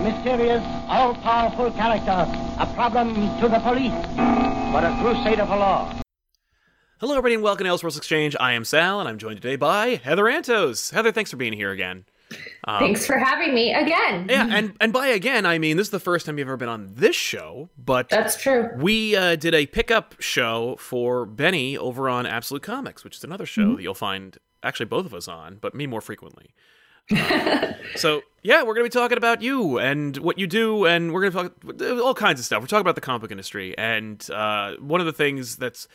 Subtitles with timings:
[0.00, 2.26] A mysterious, all-powerful character,
[2.58, 3.92] a problem to the police,
[4.72, 5.94] but a crusader for law.
[7.00, 8.34] Hello, everybody, and welcome to Elseworlds Exchange.
[8.40, 10.90] I am Sal, and I'm joined today by Heather Antos.
[10.94, 12.06] Heather, thanks for being here again.
[12.66, 14.26] Thanks for having me again.
[14.30, 16.68] Yeah, and, and by again, I mean this is the first time you've ever been
[16.70, 18.70] on this show, but That's true.
[18.78, 23.44] we uh, did a pickup show for Benny over on Absolute Comics, which is another
[23.44, 26.54] show that you'll find actually both of us on, but me more frequently.
[27.96, 31.50] So yeah, we're gonna be talking about you and what you do, and we're gonna
[31.50, 32.62] talk all kinds of stuff.
[32.62, 35.88] We're talking about the comic book industry, and uh, one of the things that's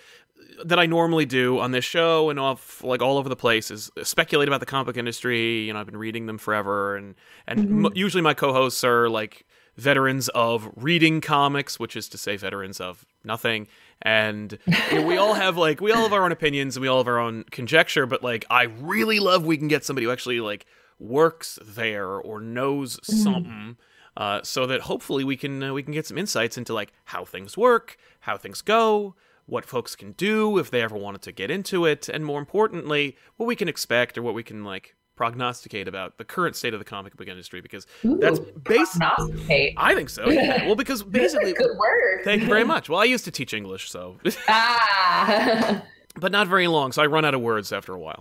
[0.63, 3.91] that I normally do on this show and off like all over the place is
[4.03, 5.63] speculate about the comic book industry.
[5.63, 7.15] You know, I've been reading them forever, and
[7.47, 12.37] and m- usually my co-hosts are like veterans of reading comics, which is to say
[12.37, 13.67] veterans of nothing.
[14.01, 14.57] And
[14.91, 16.97] you know, we all have like we all have our own opinions and we all
[16.97, 20.39] have our own conjecture, but like I really love we can get somebody who actually
[20.41, 20.65] like
[20.99, 23.77] works there or knows something.
[24.17, 27.25] Uh, so that hopefully we can uh, we can get some insights into like how
[27.25, 29.13] things work, how things go,
[29.45, 33.17] what folks can do if they ever wanted to get into it, and more importantly,
[33.35, 36.79] what we can expect or what we can like prognosticate about the current state of
[36.79, 38.97] the comic book industry because that's Ooh, based.
[38.99, 39.73] prognosticate.
[39.77, 40.29] I think so.
[40.29, 40.63] Yeah.
[40.65, 42.21] Well, because basically, Good word.
[42.23, 42.87] thank you very much.
[42.89, 44.15] Well, I used to teach English, so
[44.47, 45.83] Ah.
[46.17, 48.19] but not very long, so I run out of words after a while.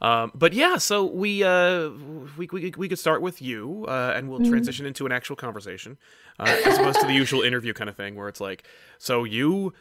[0.00, 1.90] Um, but yeah, so we, uh,
[2.36, 5.98] we we we could start with you, uh, and we'll transition into an actual conversation,
[6.38, 8.62] uh, as opposed to the usual interview kind of thing, where it's like,
[8.98, 9.72] so you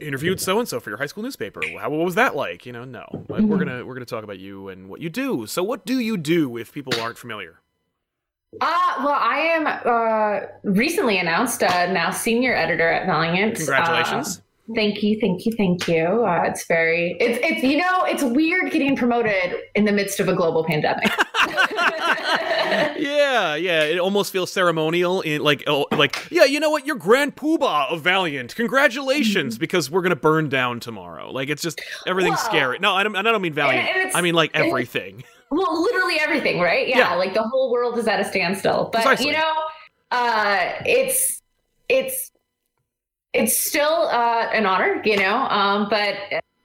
[0.00, 1.60] interviewed so and so for your high school newspaper.
[1.80, 2.66] How what was that like?
[2.66, 5.46] You know, no, But we're gonna we're gonna talk about you and what you do.
[5.46, 7.60] So, what do you do if people aren't familiar?
[8.60, 13.56] Uh, well, I am uh, recently announced uh, now senior editor at Valiant.
[13.56, 14.42] Congratulations.
[14.74, 16.04] Thank you, thank you, thank you.
[16.26, 20.28] Uh, it's very, it's, it's, you know, it's weird getting promoted in the midst of
[20.28, 21.10] a global pandemic.
[22.98, 23.82] yeah, yeah.
[23.84, 25.20] It almost feels ceremonial.
[25.22, 26.44] In like, oh, like, yeah.
[26.44, 26.86] You know what?
[26.86, 28.54] You're Grand Poobah of Valiant.
[28.56, 31.30] Congratulations, because we're gonna burn down tomorrow.
[31.30, 32.78] Like, it's just everything's Well, scary.
[32.78, 33.16] No, I don't.
[33.16, 33.88] I don't mean Valiant.
[33.88, 35.24] and it's- I mean like everything.
[35.50, 36.86] well, literally everything, right?
[36.88, 37.14] Yeah, Yeah.
[37.14, 38.90] like the whole world is at a standstill.
[38.92, 39.26] But Precisely.
[39.28, 39.52] you know,
[40.10, 41.42] uh, it's
[41.88, 42.32] it's
[43.38, 45.46] it's still uh, an honor, you know.
[45.48, 46.16] Um, but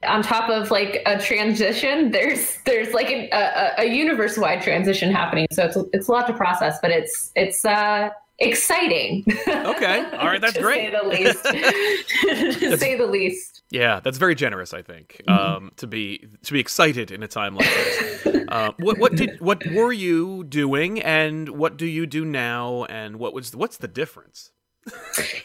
[0.06, 5.12] on top of like a transition, there's there's like an, a, a universe wide transition
[5.12, 5.48] happening.
[5.52, 9.24] So it's it's a lot to process, but it's it's uh, exciting.
[9.48, 10.04] Okay.
[10.20, 10.42] All right.
[10.42, 10.92] That's to great.
[10.92, 11.44] say the least.
[12.60, 13.64] to say the least.
[13.70, 14.74] Yeah, that's very generous.
[14.74, 18.46] I think um, to be to be excited in a time like this.
[18.50, 23.18] uh, what what did what were you doing, and what do you do now, and
[23.18, 24.52] what was what's the difference?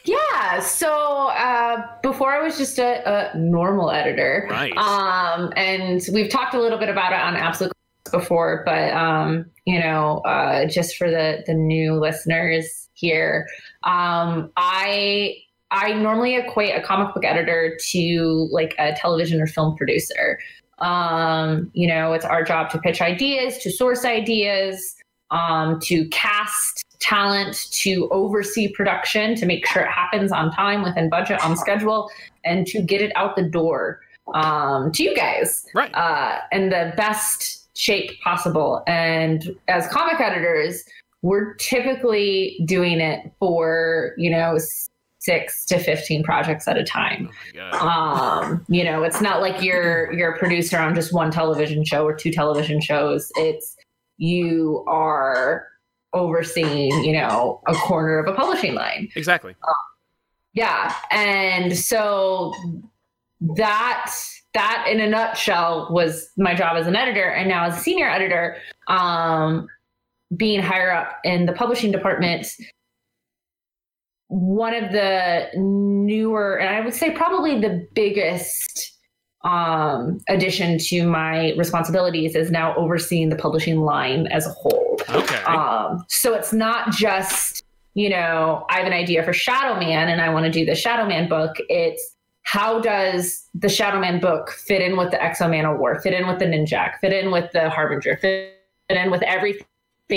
[0.04, 0.60] Yeah.
[0.60, 4.76] So uh, before I was just a, a normal editor, Right.
[4.76, 7.72] Um, and we've talked a little bit about it on Absolute
[8.10, 13.46] before, but um, you know, uh, just for the the new listeners here,
[13.84, 15.36] um, I
[15.70, 20.38] I normally equate a comic book editor to like a television or film producer.
[20.78, 24.96] Um, you know, it's our job to pitch ideas, to source ideas,
[25.30, 31.08] um, to cast talent, to oversee production, to make sure it happens on time, within
[31.08, 32.10] budget, on schedule,
[32.44, 34.00] and to get it out the door
[34.34, 35.94] um, to you guys Right.
[35.94, 38.82] uh, in the best shape possible.
[38.86, 40.84] And as comic editors,
[41.22, 44.58] we're typically doing it for, you know,
[45.20, 47.28] six to 15 projects at a time.
[47.72, 47.88] Oh.
[47.88, 52.04] Um, you know, it's not like you're you're a producer on just one television show
[52.04, 53.30] or two television shows.
[53.36, 53.76] It's
[54.16, 55.66] you are
[56.18, 59.08] overseeing, you know, a corner of a publishing line.
[59.14, 59.54] Exactly.
[60.54, 60.94] Yeah.
[61.10, 62.52] And so
[63.40, 64.12] that
[64.54, 68.08] that in a nutshell was my job as an editor and now as a senior
[68.08, 68.56] editor
[68.88, 69.68] um
[70.36, 72.46] being higher up in the publishing department
[74.28, 78.98] one of the newer and i would say probably the biggest
[79.44, 85.42] um addition to my responsibilities is now overseeing the publishing line as a whole Okay.
[85.44, 87.64] um, so it's not just,
[87.94, 91.28] you know, I have an idea for Shadowman and I want to do the Shadowman
[91.28, 91.56] book.
[91.68, 96.38] It's how does the Shadowman book fit in with the X-O Manowar, fit in with
[96.38, 98.54] the Ninjak, fit in with the Harbinger, fit
[98.88, 99.66] in with everything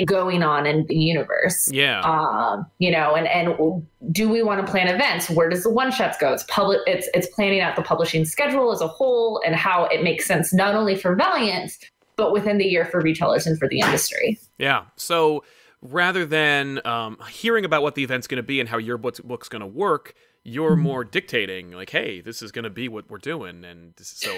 [0.05, 1.69] going on in the universe.
[1.73, 1.99] Yeah.
[2.01, 5.29] Um, you know, and and do we want to plan events?
[5.29, 6.31] Where does the one shots go?
[6.31, 6.79] It's public.
[6.87, 10.53] It's it's planning out the publishing schedule as a whole and how it makes sense
[10.53, 11.77] not only for Valiant
[12.15, 14.39] but within the year for retailers and for the industry.
[14.57, 14.85] Yeah.
[14.95, 15.43] So
[15.81, 19.19] rather than um, hearing about what the event's going to be and how your book's,
[19.19, 20.13] book's going to work,
[20.43, 20.81] you're Mm-hmm.
[20.81, 24.31] more dictating, like, hey, this is going to be what we're doing, and this, so.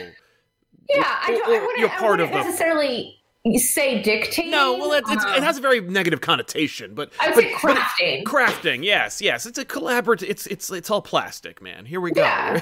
[0.89, 3.19] Yeah, I, don't, or I wouldn't, you're part of wouldn't the- necessarily
[3.55, 4.51] say dictating.
[4.51, 7.43] No, well, it, it's, it um, has a very negative connotation, but I would but,
[7.43, 8.23] say but crafting.
[8.23, 10.29] crafting, yes, yes, it's a collaborative.
[10.29, 11.85] It's it's it's all plastic, man.
[11.85, 12.21] Here we go.
[12.21, 12.59] Yeah.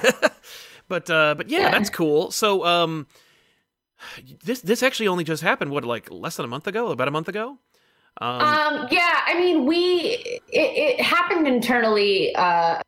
[0.88, 1.70] but uh, but yeah, Yeah.
[1.72, 2.30] that's cool.
[2.30, 3.06] So um,
[4.44, 5.70] this this actually only just happened.
[5.70, 6.88] What like less than a month ago?
[6.90, 7.58] About a month ago?
[8.20, 9.80] Um, Um, yeah, I mean, we
[10.48, 12.80] it, it happened internally uh,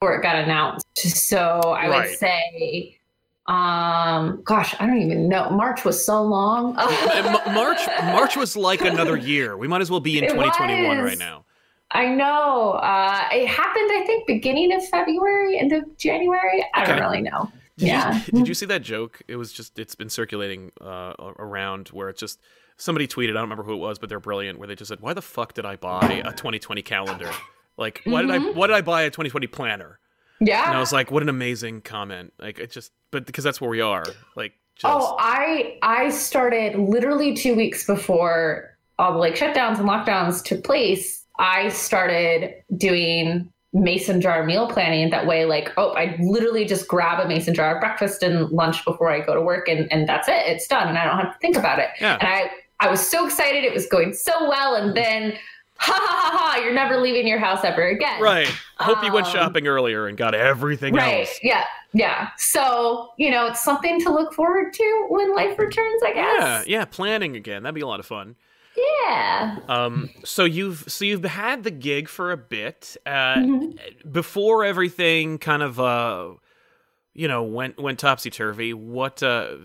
[0.00, 0.86] before it got announced.
[0.96, 2.08] So I Right.
[2.08, 2.98] would say,
[3.46, 5.50] um, gosh, I don't even know.
[5.50, 6.74] March was so long.
[7.54, 9.56] March March was like another year.
[9.56, 11.04] We might as well be in It 2021 was.
[11.04, 11.44] right now.
[11.90, 12.72] I know.
[12.72, 16.64] Uh, it happened, I think, beginning of February, end of January.
[16.74, 17.52] I don't really know.
[17.78, 18.16] Did Yeah.
[18.26, 19.20] You, did you see that joke?
[19.28, 22.40] It was just it's been circulating uh, around where it's just
[22.76, 23.30] somebody tweeted.
[23.30, 24.58] I don't remember who it was, but they're brilliant.
[24.58, 27.30] Where they just said, "Why the fuck did I buy a 2020 calendar?
[27.76, 28.54] Like, why did I Mhm.
[28.54, 29.98] why did I buy a 2020 planner?"
[30.40, 30.66] Yeah.
[30.68, 33.70] And I was like, "What an amazing comment!" Like, it just but because that's where
[33.70, 34.04] we are.
[34.36, 39.88] Like, just Oh, I I started literally two weeks before all the like shutdowns and
[39.88, 41.24] lockdowns took place.
[41.38, 45.44] I started doing mason jar meal planning that way.
[45.44, 49.20] Like, oh, I literally just grab a mason jar of breakfast and lunch before I
[49.20, 50.42] go to work, and and that's it.
[50.46, 51.88] It's done, and I don't have to think about it.
[52.00, 52.16] Yeah.
[52.20, 52.50] And I
[52.80, 53.64] I was so excited.
[53.64, 55.32] It was going so well, and then
[55.76, 56.60] ha ha ha ha!
[56.62, 58.22] You're never leaving your house ever again.
[58.22, 58.48] right.
[58.78, 61.20] Hope you went Um, shopping earlier and got everything Right.
[61.20, 61.38] else.
[61.42, 61.64] Yeah.
[61.92, 62.30] Yeah.
[62.38, 66.42] So, you know, it's something to look forward to when life returns, I guess.
[66.42, 67.62] Yeah, yeah, planning again.
[67.62, 68.34] That'd be a lot of fun.
[68.76, 69.58] Yeah.
[69.68, 72.96] Um, so you've so you've had the gig for a bit.
[73.06, 73.78] Uh, Mhm.
[74.10, 76.34] before everything kind of uh
[77.14, 79.56] you know went went topsy turvy what uh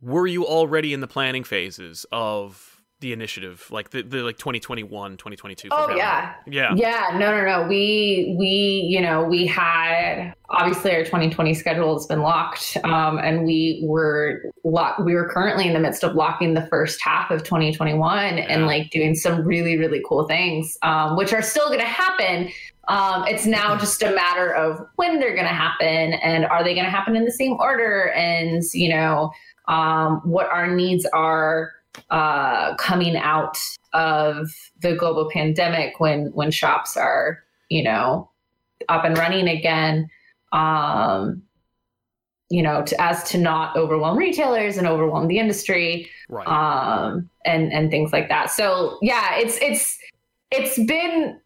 [0.00, 2.67] were you already in the planning phases of
[3.00, 6.34] the initiative like the, the like 2021 2022 for Oh yeah.
[6.46, 7.16] yeah Yeah.
[7.16, 7.68] No, no, no.
[7.68, 8.46] We we,
[8.90, 12.76] you know, we had obviously our 2020 schedule has been locked.
[12.82, 17.00] Um, and we were lock we were currently in the midst of locking the first
[17.00, 18.44] half of 2021 Yeah.
[18.48, 22.50] and like doing some really, really cool things, um, which are still gonna happen.
[22.88, 26.72] Um, it's now just a matter of when they're going to happen and are they
[26.72, 29.30] going to happen in the same order and you know
[29.66, 31.72] um, what our needs are
[32.10, 33.58] uh, coming out
[33.92, 34.48] of
[34.80, 38.30] the global pandemic when when shops are you know
[38.88, 40.08] up and running again
[40.52, 41.42] um,
[42.50, 47.72] you know to, as to not overwhelm retailers and overwhelm the industry right um, and
[47.72, 48.50] and things like that.
[48.50, 49.98] So yeah, it's it's
[50.50, 51.40] it's been,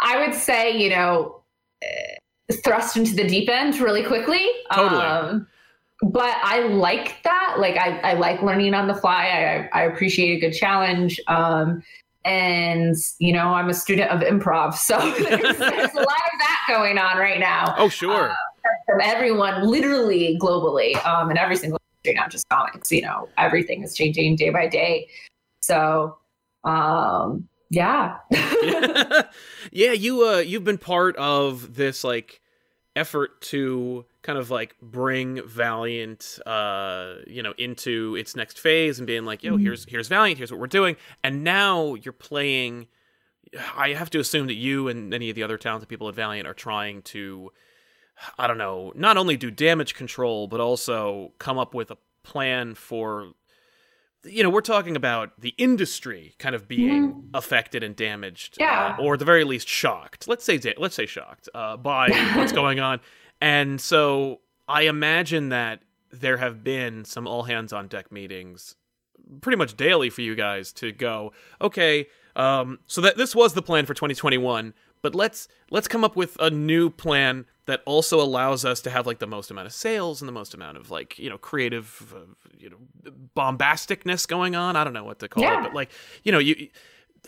[0.00, 1.42] I would say, you know,
[1.82, 2.16] eh,
[2.64, 4.46] thrust into the deep end really quickly.
[4.72, 5.02] Totally.
[5.02, 5.46] Um,
[6.02, 7.56] but I like that.
[7.58, 9.68] Like I, I like learning on the fly.
[9.72, 11.20] I, I appreciate a good challenge.
[11.28, 11.82] Um,
[12.24, 16.64] and you know, I'm a student of improv, so there's, there's a lot of that
[16.68, 18.34] going on right now oh sure uh,
[18.86, 22.92] from everyone, literally globally, um, in every single industry, not just comics.
[22.92, 25.08] You know, everything is changing day by day.
[25.60, 26.18] So,
[26.64, 28.18] um, yeah.
[28.30, 29.22] yeah.
[29.72, 32.41] yeah, you uh you've been part of this like
[32.94, 39.06] effort to kind of like bring Valiant uh you know into its next phase and
[39.06, 39.62] being like, yo, Mhm.
[39.62, 40.96] here's here's Valiant, here's what we're doing.
[41.24, 42.88] And now you're playing
[43.76, 46.46] I have to assume that you and any of the other talented people at Valiant
[46.46, 47.50] are trying to
[48.38, 52.74] I don't know, not only do damage control, but also come up with a plan
[52.74, 53.32] for
[54.24, 58.96] you know, we're talking about the industry kind of being affected and damaged, Yeah.
[58.98, 60.28] uh, or at the very least shocked.
[60.28, 63.00] Let's say let's say shocked uh, by what's going on,
[63.40, 68.76] and so I imagine that there have been some all hands on deck meetings,
[69.40, 71.32] pretty much daily for you guys to go.
[71.60, 76.16] Okay, um, so that this was the plan for 2021, but let's let's come up
[76.16, 79.72] with a new plan that also allows us to have like the most amount of
[79.72, 82.20] sales and the most amount of like you know creative uh,
[82.56, 82.76] you know
[83.36, 85.60] bombasticness going on i don't know what to call Yeah.
[85.60, 85.90] it but like
[86.22, 86.68] you know you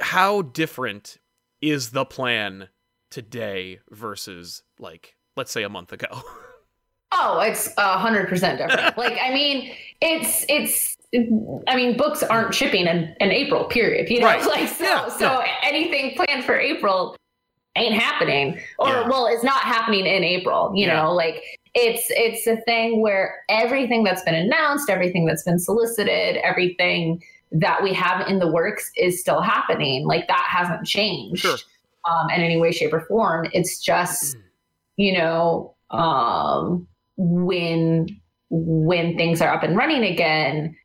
[0.01, 1.19] how different
[1.61, 2.69] is the plan
[3.11, 6.07] today versus like let's say a month ago
[7.17, 8.99] Oh, it's a hundred percent different.
[8.99, 10.97] like, I mean, it's it's.
[11.69, 13.67] I mean, books aren't shipping in, in April.
[13.67, 14.11] Period.
[14.11, 14.45] You know, Right.
[14.49, 14.83] like so.
[14.85, 17.15] Yeah, so anything planned for April
[17.77, 19.09] ain't happening, or Yeah.
[19.09, 20.73] well, it's not happening in April.
[20.75, 21.03] You Yeah.
[21.03, 21.43] know, like
[21.75, 27.83] it's it's a thing where everything that's been announced, everything that's been solicited, everything that
[27.83, 30.07] we have in the works is still happening.
[30.07, 31.57] Like that hasn't changed Sure.
[32.09, 33.47] um, in any way, shape, or form.
[33.53, 34.37] It's just,
[34.97, 38.09] you know, um, when
[38.51, 40.77] when things are up and running again,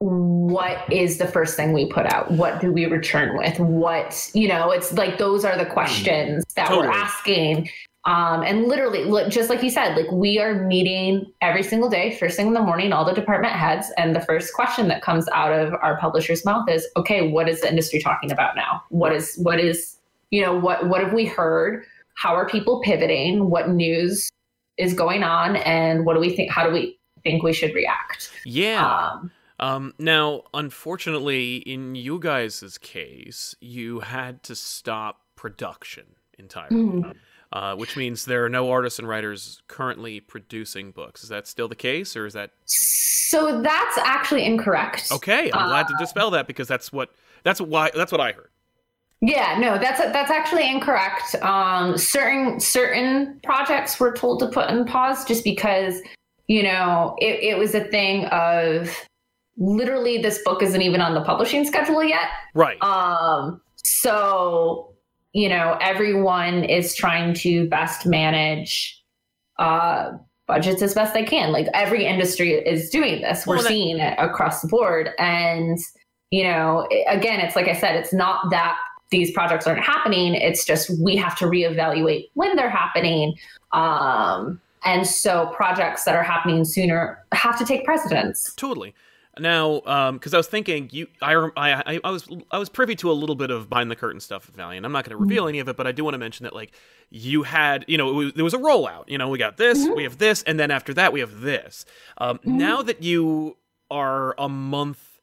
[0.00, 2.30] what is the first thing we put out?
[2.30, 3.58] What do we return with?
[3.58, 7.68] What, you know, it's like those are the questions that we're asking.
[8.06, 12.16] Um, and literally, look, just like you said, like we are meeting every single day,
[12.16, 13.92] first thing in the morning, all the department heads.
[13.98, 17.60] And the first question that comes out of our publisher's mouth is, okay, what is
[17.60, 18.82] the industry talking about now?
[18.88, 19.98] What is, what is,
[20.30, 21.84] you know, what, what have we heard?
[22.14, 23.50] How are people pivoting?
[23.50, 24.30] What news
[24.78, 25.56] is going on?
[25.56, 26.50] And what do we think?
[26.50, 28.30] How do we think we should react?
[28.46, 28.86] Yeah.
[28.86, 29.30] Um,
[29.60, 36.04] Um, now, unfortunately, in you guys' case, you had to stop production
[36.38, 37.14] entirely, Mhm.
[37.52, 41.22] uh, which means there are no artists and writers currently producing books.
[41.22, 45.12] Is that still the case, or is that So that's actually incorrect.
[45.12, 45.50] okay?
[45.52, 47.10] I'm glad to Uh, dispel that because that's what
[47.42, 48.48] that's why that's what I heard.
[49.20, 51.34] Yeah, no, that's that's actually incorrect.
[51.42, 56.00] Um, certain certain projects were told to put in pause just because
[56.48, 58.90] you know it, it was a thing of
[59.56, 62.28] literally this book isn't even on the publishing schedule yet.
[62.54, 62.80] Right.
[62.82, 64.92] Um, so
[65.32, 69.00] you know everyone is trying to best manage
[69.58, 70.12] uh,
[70.46, 71.52] budgets as best they can.
[71.52, 73.46] Like every industry is doing this.
[73.46, 75.78] We're Well, that- seeing it across the board, and
[76.30, 78.76] you know, again, it's like I said, it's not that
[79.10, 80.34] these projects aren't happening.
[80.34, 83.34] It's just we have to reevaluate when they're happening.
[83.72, 88.54] Um, and so projects that are happening sooner have to take precedence.
[88.54, 88.94] Totally.
[89.38, 92.96] Now, um, because I was thinking, you, I, I, I, I was, I was privy
[92.96, 94.84] to a little bit of behind the curtain stuff at Valiant.
[94.84, 95.50] I'm not going to reveal mm.
[95.50, 96.72] any of it, but I do want to mention that, like,
[97.10, 99.04] you had, you know, it was, there was a rollout.
[99.08, 99.94] You know, we got this, mm-hmm.
[99.94, 101.84] we have this, and then after that, we have this.
[102.18, 102.58] Um, mm-hmm.
[102.58, 103.56] Now that you
[103.90, 105.20] are a month,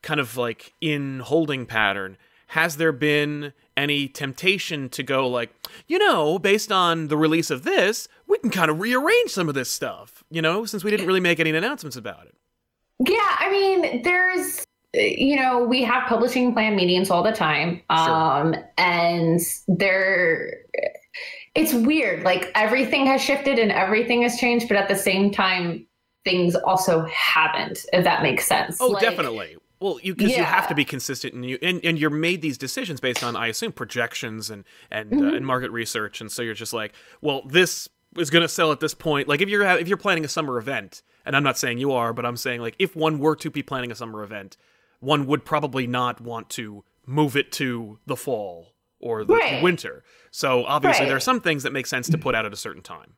[0.00, 2.16] kind of like in holding pattern,
[2.48, 5.50] has there been any temptation to go like,
[5.86, 9.54] you know, based on the release of this, we can kind of rearrange some of
[9.54, 12.34] this stuff, you know, since we didn't really make any announcements about it.
[13.00, 17.82] Yeah, I mean, there's, you know, we have publishing plan meetings all the time.
[17.90, 20.58] Um, and they're,
[21.54, 22.22] it's weird.
[22.22, 25.86] Like everything has shifted and everything has changed, but at the same time,
[26.24, 28.78] things also haven't, if that makes sense.
[28.80, 29.56] Oh, Like, definitely.
[29.80, 32.56] Well, you because you have to be consistent, and you and, and you're made these
[32.56, 35.34] decisions based on, I assume, projections and and uh, Mm-hmm.
[35.34, 38.78] and market research, and so you're just like, well, this is going to sell at
[38.78, 39.26] this point.
[39.26, 42.12] Like if you're if you're planning a summer event, and I'm not saying you are,
[42.12, 44.56] but I'm saying like if one were to be planning a summer event,
[45.00, 49.62] one would probably not want to move it to the fall or the Right.
[49.62, 50.04] winter.
[50.30, 51.08] So obviously, Right.
[51.08, 53.14] there are some things that make sense to put out at a certain time.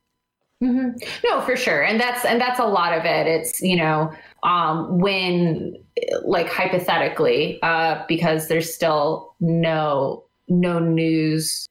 [0.60, 0.90] hmm
[1.24, 3.26] No, for sure, and that's and that's a lot of it.
[3.26, 5.74] It's you know um, when
[6.22, 11.66] like hypothetically, uh, because there's still no no news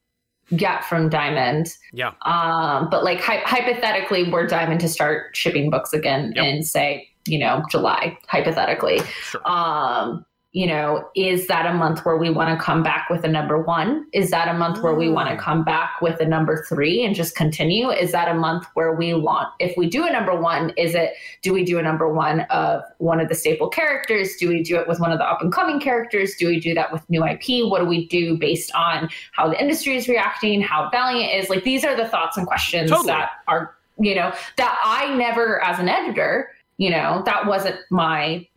[0.59, 1.75] yet from Diamond.
[1.93, 2.11] Yeah.
[2.23, 6.45] Um, but like hy- hypothetically, we're Diamond to start shipping books again Yep.
[6.45, 8.17] in say you know July.
[8.27, 9.41] Hypothetically, Sure.
[9.49, 13.27] um, you know, is that a month where we want to come back with a
[13.27, 14.05] number one?
[14.13, 15.39] Is that a month where we want to Mm.
[15.39, 17.89] come back with a number three and just continue?
[17.89, 21.13] Is that a month where we want, if we do a number one, is it,
[21.41, 24.35] do we do a number one of one of the staple characters?
[24.35, 26.35] Do we do it with one of the up and coming characters?
[26.35, 27.67] Do we do that with new IP?
[27.67, 31.49] What do we do based on how the industry is reacting, how Valiant is?
[31.49, 33.07] Like, these are the thoughts and questions Totally.
[33.07, 38.47] that are, you know, that I never, as an editor, you know, that wasn't my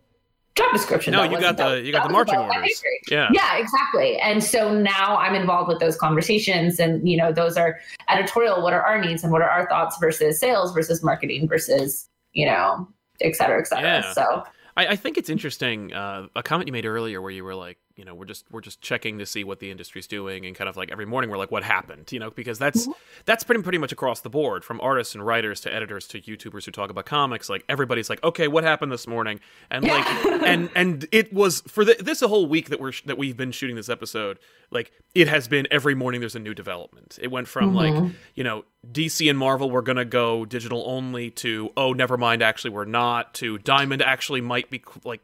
[0.57, 1.13] job description.
[1.13, 2.83] No, you got the you got the marching orders.
[3.09, 3.29] Yeah.
[3.33, 4.19] Yeah, exactly.
[4.19, 8.63] And so now I'm involved with those conversations, and you know, those are editorial.
[8.63, 12.45] What are our needs and what are our thoughts versus sales versus marketing versus you
[12.45, 12.87] know,
[13.23, 14.03] et cetera, et cetera.
[14.03, 14.13] Yeah.
[14.13, 14.45] So
[14.77, 15.93] I, I think it's interesting.
[15.93, 18.61] Uh, a comment you made earlier, where you were like, you know, we're just we're
[18.61, 21.39] just checking to see what the industry's doing, and kind of like every morning we're
[21.39, 22.13] like, what happened?
[22.13, 22.93] You know, because that's mm-hmm.
[23.25, 26.67] that's pretty pretty much across the board, from artists and writers to editors to YouTubers
[26.67, 27.49] who talk about comics.
[27.49, 29.41] Like everybody's like, okay, what happened this morning?
[29.71, 33.05] And like, and and it was for the, this a whole week that we're sh-
[33.07, 34.39] that we've been shooting this episode.
[34.71, 36.21] Like it has been every morning.
[36.21, 37.19] There's a new development.
[37.23, 38.11] It went from like mm-hmm.
[38.35, 42.71] you know DC and Marvel were gonna go digital only to oh never mind actually
[42.71, 45.21] we're not to Diamond actually might be like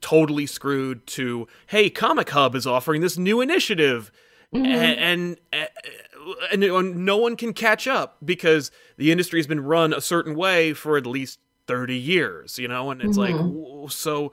[0.00, 4.10] totally screwed to hey Comic Hub is offering this new initiative
[4.52, 4.66] Mm-hmm.
[4.66, 10.00] and, and and no one can catch up because the industry has been run a
[10.00, 13.46] certain way for at least 30 years you know and it's like Mm-hmm.
[13.60, 14.32] w- so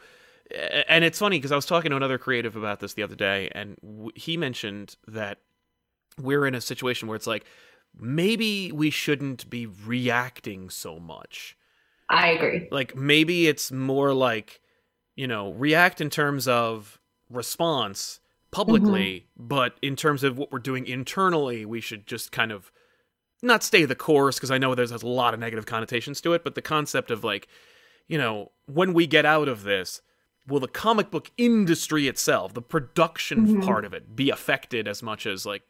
[0.90, 3.50] and it's funny because I was talking to another creative about this the other day
[3.52, 5.38] and w- he mentioned that
[6.20, 7.46] we're in a situation where it's like
[8.00, 11.56] maybe we shouldn't be reacting so much
[12.10, 12.68] I agree.
[12.72, 14.62] like maybe it's more like
[15.18, 16.98] you know, react in terms of
[17.30, 18.20] response
[18.52, 19.48] publicly, Mm-hmm.
[19.48, 22.72] but in terms of what we're doing internally, we should just kind of
[23.44, 26.34] not stay the course because I know there's, there's a lot of negative connotations to
[26.34, 27.48] it, but the concept of like,
[28.08, 30.02] you know, when we get out of this,
[30.48, 33.62] will the comic book industry itself, the production Mm-hmm.
[33.62, 35.64] part of it, be affected as much as like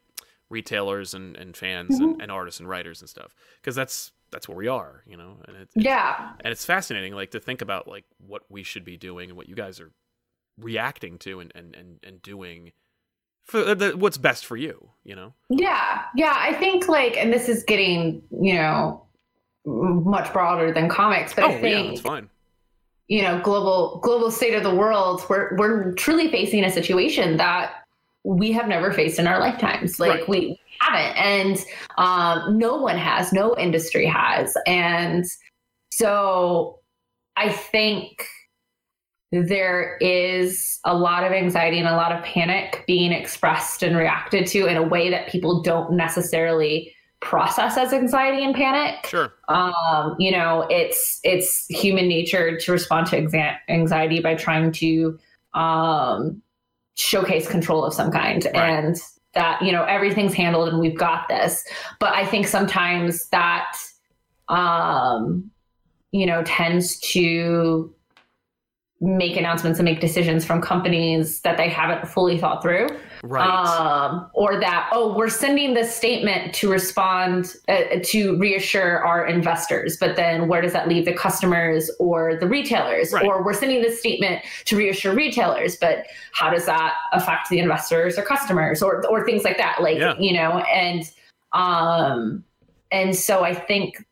[0.50, 2.04] retailers and, and fans Mm-hmm.
[2.12, 3.34] and, and artists and writers and stuff?
[3.60, 5.38] Because that's that's where we are, you know.
[5.48, 6.32] And it, it's, Yeah.
[6.44, 9.48] and it's fascinating, like to think about like what we should be doing and what
[9.50, 9.92] you guys are
[10.60, 12.72] reacting to and and and, and doing
[13.46, 15.34] for uh, the, what's best for you, you know.
[15.50, 16.04] Yeah.
[16.16, 16.34] Yeah.
[16.36, 19.06] I think like, and this is getting, you know,
[19.66, 22.30] much broader than comics, but oh I yeah, think, that's fine.
[23.08, 27.84] you know, global, global state of the world, we're, we're truly facing a situation that
[28.28, 30.00] we have never faced in our lifetimes.
[30.00, 30.30] Like Right.
[30.30, 31.18] we haven't.
[31.18, 31.66] And
[31.98, 34.58] um, no one has, no industry has.
[34.68, 35.26] And
[35.92, 36.80] so
[37.38, 38.26] I think
[39.32, 44.46] there is a lot of anxiety and a lot of panic being expressed and reacted
[44.48, 49.34] to in a way that people don't necessarily process as anxiety and panic Sure.
[49.50, 53.18] um, you know it's it's human nature to respond to
[53.70, 55.18] anxiety by trying to
[55.56, 56.42] um,
[56.98, 58.46] showcase control of some kind.
[58.46, 58.56] Right.
[58.56, 58.96] and
[59.34, 61.64] that you know everything's handled and we've got this.
[62.00, 63.78] But i think sometimes that
[64.50, 65.52] um,
[66.12, 67.94] you know tends to
[69.00, 72.88] make announcements and make decisions from companies that they haven't fully thought through
[73.24, 73.48] Right.
[73.48, 79.98] um, or that oh we're sending this statement to respond uh, to reassure our investors
[80.00, 83.26] but then where does that leave the customers or the retailers Right.
[83.26, 88.18] or we're sending this statement to reassure retailers but how does that affect the investors
[88.18, 90.14] or customers or or things like that like Yeah.
[90.20, 91.04] you know and
[91.54, 92.44] um
[92.92, 94.06] and so i think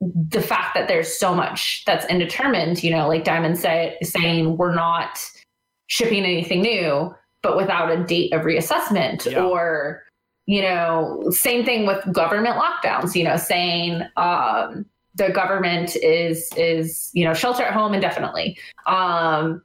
[0.00, 4.74] the fact that there's so much that's indetermined you know like diamond say, saying we're
[4.74, 5.18] not
[5.88, 7.14] shipping anything new
[7.46, 9.44] but without a date of reassessment Yeah.
[9.44, 10.02] or
[10.46, 14.84] you know same thing with government lockdowns you know saying um,
[15.14, 19.62] the government is is you know shelter at home indefinitely um,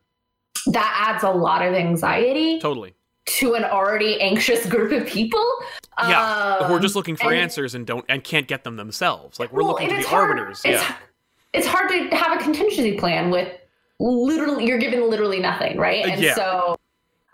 [0.67, 2.93] that adds a lot of anxiety totally.
[3.25, 5.45] to an already anxious group of people
[5.99, 6.58] Yeah.
[6.62, 9.39] Um, Who are just looking for and- answers and don't and can't get them themselves.
[9.39, 10.62] Like we're well, looking to the hard- arbiters.
[10.65, 10.95] It's, yeah.
[11.53, 13.49] it's hard to have a contingency plan with
[13.99, 16.03] literally you're given literally nothing, right?
[16.06, 16.34] And yeah.
[16.36, 16.75] so,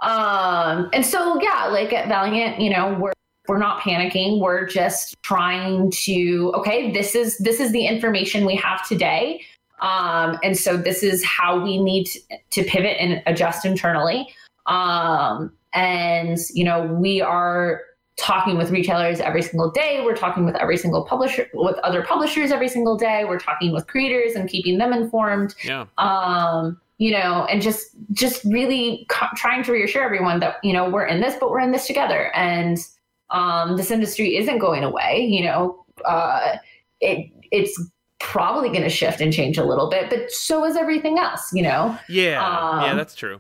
[0.02, 3.14] um, and so yeah, like at Valiant, you know, we're
[3.48, 4.40] we're not panicking.
[4.40, 9.42] We're just trying to okay, this is this is the information we have today.
[9.80, 12.10] Um, and so this is how we need
[12.50, 14.28] to pivot and adjust internally.
[14.66, 17.82] Um, and you know, we are
[18.18, 20.02] talking with retailers every single day.
[20.04, 23.26] We're talking with every single publisher, with other publishers every single day.
[23.26, 25.56] We're talking with creators and keeping them informed.
[25.64, 25.86] Yeah.
[26.00, 30.90] Um, you know, and just just really co- trying to reassure everyone that you know
[30.90, 32.78] we're in this, but we're in this together, and
[33.30, 35.20] um, this industry isn't going away.
[35.30, 36.56] You know, uh,
[37.02, 37.80] it it's
[38.20, 41.54] probably going to shift and change a little bit, but so is everything else.
[41.54, 42.32] You know, Yeah.
[42.82, 43.40] yeah, Um, that's true.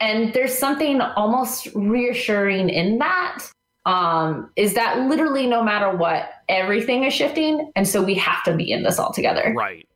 [0.00, 3.38] and there's something almost reassuring in that
[3.86, 8.54] um is that literally no matter what everything is shifting and so we have to
[8.54, 9.88] be in this all together Right.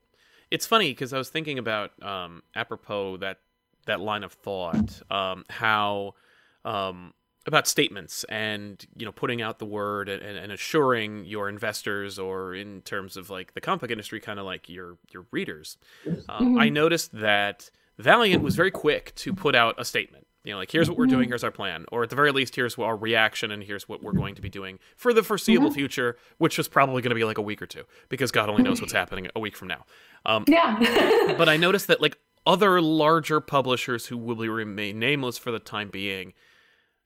[0.50, 3.38] It's funny because I was thinking about um, apropos that
[3.86, 6.14] that line of thought, um, how
[6.64, 7.14] um,
[7.46, 12.54] about statements and you know putting out the word and, and assuring your investors or
[12.54, 15.78] in terms of like the comic book industry, kind of like your your readers.
[16.28, 20.26] Um, I noticed that Valiant was very quick to put out a statement.
[20.46, 21.32] You know, like here's what we're doing, mm-hmm.
[21.32, 24.12] here's our plan, or at the very least, here's our reaction, and here's what we're
[24.12, 24.20] mm-hmm.
[24.20, 25.74] going to be doing for the foreseeable mm-hmm.
[25.74, 28.62] future, which is probably going to be like a week or two, because God only
[28.62, 29.84] knows what's happening a week from now.
[30.24, 31.34] Um, yeah.
[31.36, 35.88] but I noticed that like other larger publishers who will remain nameless for the time
[35.88, 36.32] being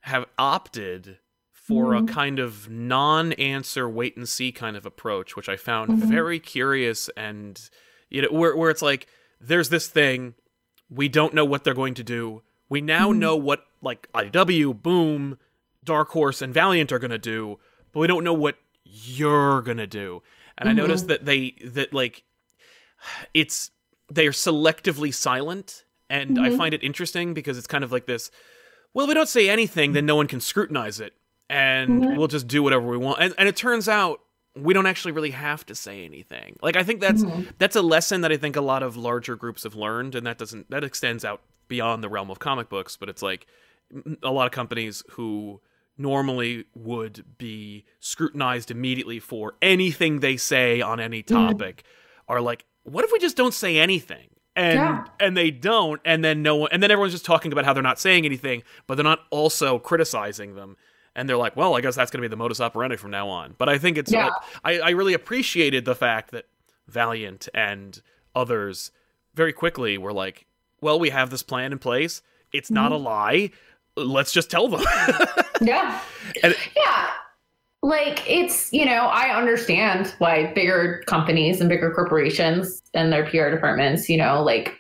[0.01, 1.19] have opted
[1.53, 6.41] for a kind of non-answer wait and see kind of approach which I found very
[6.41, 7.61] curious and
[8.09, 9.07] you know where where it's like
[9.41, 10.35] there's this thing
[10.89, 13.19] we don't know what they're going to do we now mm-hmm.
[13.19, 15.39] know what like IDW Boom
[15.85, 17.59] Dark Horse and Valiant are going to do
[17.93, 20.23] but we don't know what you're going to do.
[20.57, 20.81] And I mm-hmm.
[20.81, 22.23] noticed that they that like
[23.35, 23.71] it's
[24.09, 26.59] they're selectively silent and i mm-hmm.
[26.59, 28.31] find it interesting because it's kind of like this
[28.93, 31.15] well if we don't say anything then no one can scrutinize it
[31.51, 33.21] and we'll just do whatever we want.
[33.21, 34.21] And, and it turns out
[34.57, 36.57] we don't actually really have to say anything.
[36.63, 37.51] Like i think that's mm-hmm.
[37.59, 40.39] that's a lesson that i think a lot of larger groups have learned and that
[40.39, 43.47] doesn't that extends out beyond the realm of comic books but it's like
[44.23, 45.61] a lot of companies who
[45.99, 51.35] normally would be scrutinized immediately for anything they say on any mm-hmm.
[51.35, 51.85] topic
[52.29, 54.29] are like what if we just don't say anything?
[54.57, 55.05] And Yeah.
[55.21, 57.83] and they don't and then no one and then everyone's just talking about how they're
[57.83, 60.77] not saying anything but they're not also criticizing them
[61.17, 63.29] and they're like well i guess that's going to be the modus operandi from now
[63.29, 64.27] on but i think it's Yeah.
[64.27, 64.33] like,
[64.65, 66.47] I, I really appreciated the fact that
[66.89, 68.01] valiant and
[68.35, 68.91] others
[69.35, 70.47] very quickly were like
[70.81, 73.05] well we have this plan in place it's not a Mm-hmm.
[73.05, 73.51] lie
[73.97, 74.83] let's just tell them
[75.61, 76.01] Yeah.
[76.43, 77.09] And- yeah.
[77.83, 83.49] Like it's, you know, I understand why bigger companies and bigger corporations and their PR
[83.49, 84.75] departments, you know, like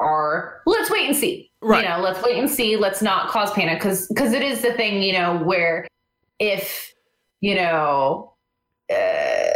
[0.00, 1.49] are let's wait and see.
[1.62, 1.82] Right.
[1.82, 2.76] You know, let's wait and see.
[2.76, 5.86] Let's not cause panic because because it is the thing, you know, where
[6.38, 6.94] if
[7.40, 8.34] you know
[8.90, 9.50] uh,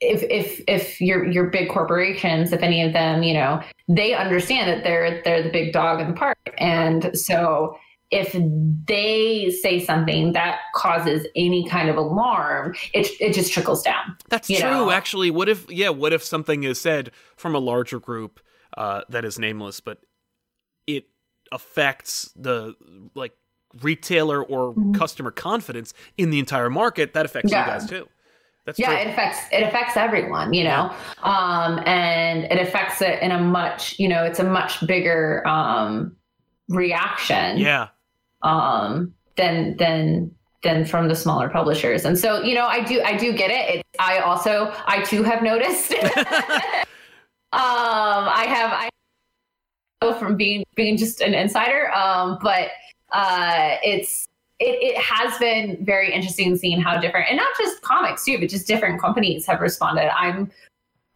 [0.00, 4.70] if if if your your big corporations, if any of them, you know, they understand
[4.70, 7.76] that they're they're the big dog in the park, and so
[8.10, 8.34] if
[8.86, 14.16] they say something that causes any kind of alarm, it it just trickles down.
[14.28, 14.58] That's true.
[14.58, 14.90] know?
[14.90, 15.90] Actually, what if yeah?
[15.90, 18.40] What if something is said from a larger group
[18.76, 19.98] uh, that is nameless, but
[20.88, 21.04] it
[21.52, 22.74] affects the
[23.14, 23.34] like
[23.82, 27.12] retailer or customer confidence in the entire market?
[27.12, 27.64] That affects Yeah.
[27.64, 28.08] you guys too.
[28.66, 28.98] That's yeah true.
[28.98, 33.98] it affects it affects everyone you know um and it affects it in a much
[33.98, 36.14] you know it's a much bigger um
[36.68, 37.88] reaction yeah.
[38.42, 40.30] um than than
[40.62, 43.76] than from the smaller publishers and so you know i do i do get it,
[43.76, 46.04] it i also i too have noticed um
[47.52, 48.90] i have i
[50.18, 52.68] from being being just an insider um but
[53.12, 54.28] uh it's
[54.60, 58.48] it, it has been very interesting seeing how different and not just comics too but
[58.48, 60.50] just different companies have responded i'm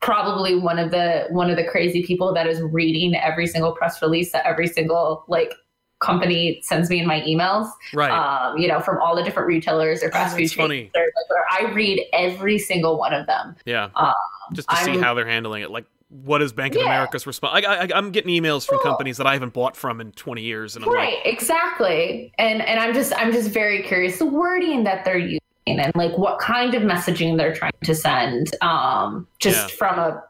[0.01, 4.03] probably one of the one of the crazy people that is reading every single press
[4.03, 5.55] release that every single like
[6.01, 8.11] company sends me in my emails Right.
[8.11, 10.91] um, you know, from all the different retailers or fast Oh, food that's chains.
[10.97, 13.55] Or, like, I read every single one of them.
[13.65, 13.89] yeah.
[13.95, 14.13] um,
[14.53, 15.71] Just to see I'm- how they're handling it.
[15.71, 16.87] Like, what is Bank of Yeah.
[16.89, 17.65] America's response?
[17.67, 18.91] I, I, I'm getting emails from Cool.
[18.91, 22.33] companies that I haven't bought from in 20 years, and I'm right, like, exactly.
[22.39, 26.17] And and I'm just I'm just very curious the wording that they're using and like
[26.19, 28.55] what kind of messaging they're trying to send.
[28.63, 29.77] Um, just Yeah.
[29.77, 30.23] from a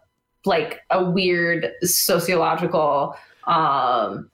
[0.44, 3.16] like a weird sociological
[3.46, 4.28] um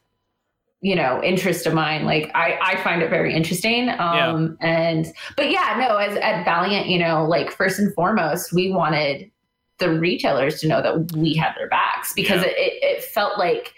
[0.80, 5.06] you know interest of mine like i i find it very interesting um and
[5.36, 9.30] but yeah no as at valiant you know like first and foremost we wanted
[9.78, 12.48] the retailers to know that we had their backs because Yeah.
[12.56, 13.72] it, it, felt like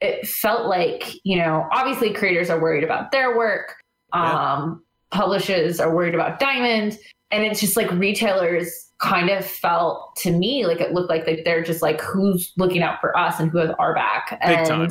[0.00, 3.74] it felt like you know obviously creators are worried about their work
[4.14, 4.54] Yeah.
[4.54, 6.98] um publishers are worried about diamond
[7.30, 11.44] and it's just like retailers kind of felt to me like it looked like that
[11.44, 14.66] they're just like who's looking out for us and who has our back Big and
[14.68, 14.88] time.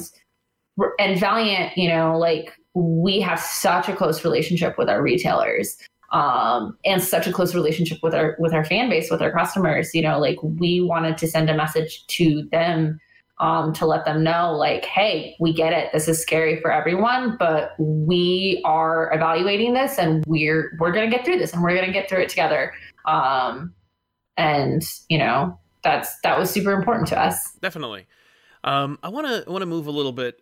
[1.00, 5.78] and valiant you know like we have such a close relationship with our retailers
[6.12, 9.94] um and such a close relationship with our with our fan base with our customers
[9.94, 13.00] you know like we wanted to send a message to them
[13.40, 17.36] um to let them know like hey we get it this is scary for everyone
[17.38, 21.76] but we are evaluating this and we're we're going to get through this and we're
[21.76, 22.74] going to get through it together
[23.06, 23.74] um
[24.38, 28.08] and you know that's that was super important to us definitely.
[28.64, 30.42] Um, I want to want to move a little bit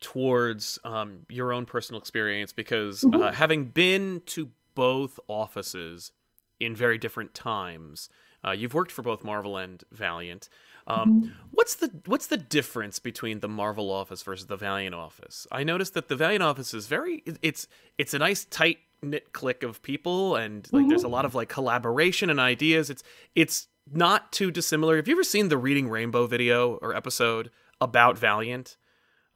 [0.00, 3.34] towards um, your own personal experience because uh, Mhm.
[3.34, 6.12] having been to both offices
[6.60, 8.08] in very different times,
[8.46, 10.48] uh, you've worked for both Marvel and Valiant.
[10.86, 15.44] Um, What's the what's the difference between the Marvel office versus the Valiant office?
[15.50, 17.66] I noticed that the Valiant office is very it's
[17.98, 21.48] it's a nice tight knit clique of people and like there's a lot of like
[21.48, 22.88] collaboration and ideas.
[22.88, 23.02] It's
[23.34, 24.96] it's not too dissimilar.
[24.96, 28.76] Have you ever seen the Reading Rainbow video or episode about Valiant?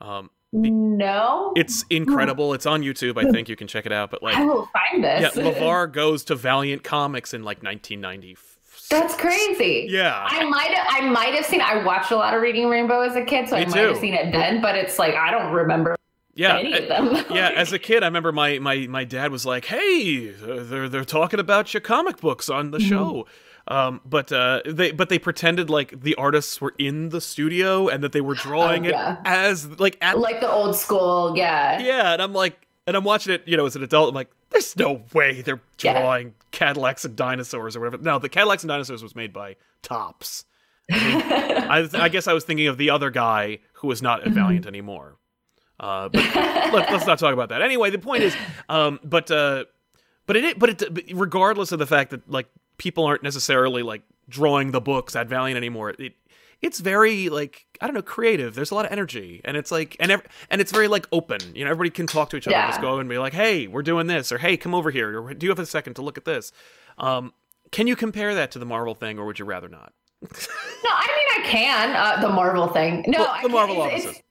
[0.00, 2.52] Um, no it's incredible.
[2.54, 3.16] It's on YouTube.
[3.24, 4.10] I think you can check it out.
[4.10, 5.34] But like, i will find this.
[5.36, 8.36] yeah, LeVar goes to Valiant Comics in like 1990.
[8.90, 9.86] That's crazy.
[9.88, 10.26] Yeah.
[10.28, 13.24] I might I might have seen I watched a lot of Reading Rainbow as a
[13.24, 15.94] kid, so Me I might have seen it then, but it's like I don't remember
[16.34, 17.14] Yeah, any of them.
[17.30, 21.04] yeah, as a kid, I remember my my my dad was like, "Hey, they're they're
[21.04, 22.88] talking about your comic books on the Mm-hmm.
[22.88, 23.26] show."
[23.68, 28.02] Um, but uh, they but they pretended like the artists were in the studio and
[28.02, 29.12] that they were drawing Oh, yeah.
[29.14, 31.78] it as like at like the old school, yeah.
[31.80, 34.08] yeah, and I'm like, and I'm watching it, you know, as an adult.
[34.08, 36.00] I'm like, there's no way they're Yeah.
[36.00, 38.02] drawing Cadillacs and dinosaurs or whatever.
[38.02, 40.44] Now the Cadillacs and dinosaurs was made by Topps.
[40.92, 44.28] I, I guess I was thinking of the other guy who was not Mm-hmm.
[44.30, 45.16] at Valiant anymore.
[45.78, 47.62] Uh, but let, us not talk about that.
[47.62, 48.34] Anyway, the point is,
[48.68, 49.64] um, but uh,
[50.26, 52.46] but it but it but regardless of the fact that like
[52.80, 56.14] people aren't necessarily like drawing the books at Valiant anymore, it
[56.62, 58.54] it's very like I don't know creative.
[58.54, 61.40] There's a lot of energy, and it's like and ev- and it's very like open.
[61.54, 62.56] You know, everybody can talk to each other.
[62.56, 62.68] Yeah.
[62.68, 65.34] Just go and be like, hey, we're doing this, or hey, come over here, or
[65.34, 66.52] do you have a second to look at this?
[66.96, 67.34] Um,
[67.70, 69.92] can you compare that to the Marvel thing, or would you rather not?
[70.22, 71.96] no, I mean I can.
[71.96, 73.04] Uh, the Marvel thing.
[73.06, 74.22] No, well, the Marvel it's, offices.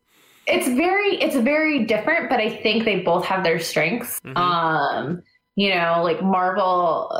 [0.47, 4.19] It's, it's, very it's very different, but I think they both have their strengths.
[4.21, 4.37] Mm-hmm.
[4.37, 5.21] Um,
[5.55, 7.11] you know, like Marvel.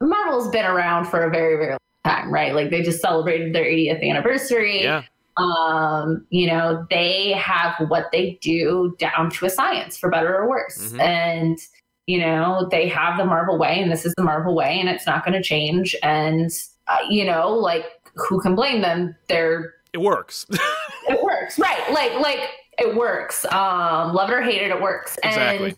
[0.00, 2.54] Marvel's been around for a very very long time, right?
[2.54, 4.82] Like they just celebrated their 80th anniversary.
[4.82, 5.02] Yeah.
[5.36, 10.48] Um, you know, they have what they do down to a science, for better or
[10.48, 11.00] worse, mm-hmm.
[11.00, 11.58] and
[12.06, 15.06] you know they have the Marvel way, and this is the Marvel way, and it's
[15.06, 15.96] not going to change.
[16.04, 16.52] And
[16.86, 19.16] uh, you know, like who can blame them?
[19.28, 20.46] They're it works.
[21.08, 21.90] it works, right?
[21.92, 23.44] Like like it works.
[23.46, 25.18] Um, love it or hate it, it works.
[25.22, 25.74] Exactly.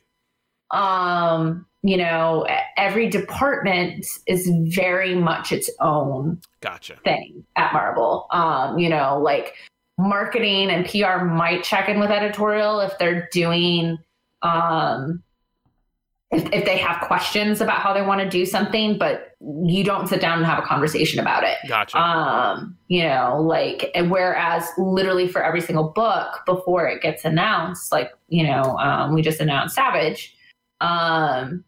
[0.70, 2.46] And um, you know,
[2.76, 8.26] every department is very much its own gotcha thing at Marvel.
[8.30, 9.54] Um, you know, like
[9.98, 13.98] marketing and PR might check in with editorial if they're doing
[14.42, 15.22] um
[16.32, 20.08] if, if they have questions about how they want to do something, but you don't
[20.08, 21.56] sit down and have a conversation about it.
[21.68, 21.96] Gotcha.
[21.96, 27.92] Um, you know, like, and whereas literally for every single book before it gets announced,
[27.92, 30.34] like, you know, um, we just announced Savage,
[30.80, 31.64] um,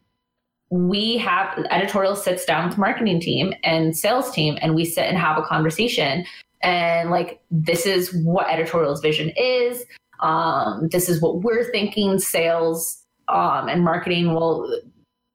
[0.69, 5.17] we have editorial sits down with marketing team and sales team, and we sit and
[5.17, 6.25] have a conversation.
[6.61, 9.85] And like, this is what editorial's vision is.
[10.19, 14.81] Um, this is what we're thinking sales um, and marketing will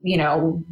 [0.03, 0.63] you know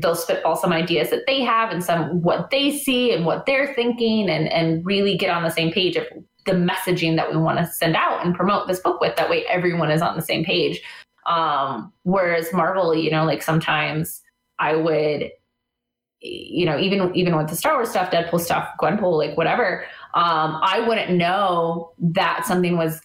[0.00, 3.72] they'll spitball some ideas that they have and some what they see and what they're
[3.74, 6.04] thinking and and really get on the same page of
[6.44, 9.46] the messaging that we want to send out and promote this book with that way
[9.46, 10.82] everyone is on the same page
[11.26, 14.22] um whereas marvel you know like sometimes
[14.58, 15.30] i would
[16.20, 20.58] you know even even with the star wars stuff deadpool stuff gwenpool like whatever um
[20.62, 23.00] i wouldn't know that something was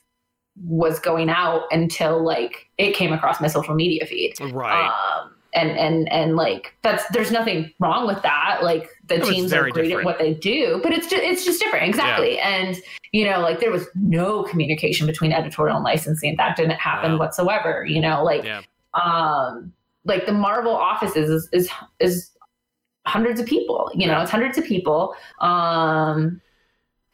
[0.64, 4.34] was going out until like it came across my social media feed.
[4.40, 4.88] Right.
[4.88, 8.60] Um, and and and like that's there's nothing wrong with that.
[8.62, 10.00] Like the teams are great different.
[10.02, 11.88] at what they do, but it's just it's just different.
[11.88, 12.36] Exactly.
[12.36, 12.48] Yeah.
[12.48, 12.82] And
[13.12, 16.36] you know, like there was no communication between editorial and licensing.
[16.38, 17.20] That didn't happen wow.
[17.20, 17.86] whatsoever.
[17.86, 18.62] You know, like yeah.
[18.94, 19.74] um
[20.06, 22.32] like the Marvel offices is is is
[23.06, 23.92] hundreds of people.
[23.94, 25.16] You know, it's hundreds of people.
[25.40, 26.42] Um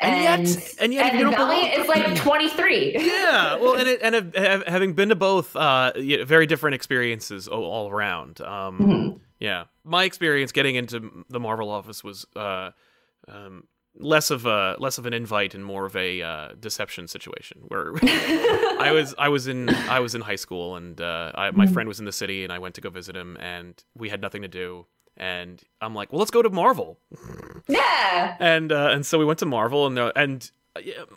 [0.04, 2.96] and, yet, and yet, and you Valiant is like 23.
[2.98, 5.92] yeah, well, and it, and having been to both, uh,
[6.26, 8.42] very different experiences all, around.
[8.42, 9.18] Um, mm-hmm.
[9.40, 12.72] Yeah, my experience getting into the Marvel office was uh,
[13.28, 17.60] um, less of a less of an invite and more of a uh, deception situation
[17.68, 21.66] where I was I was in I was in high school and uh, I, my
[21.66, 21.74] mm-hmm.
[21.74, 24.22] friend was in the city and I went to go visit him and we had
[24.22, 24.86] nothing to do
[25.18, 27.00] and I'm like, well, let's go to Marvel.
[27.68, 28.36] Yeah.
[28.40, 30.52] And uh, and so we went to Marvel, and and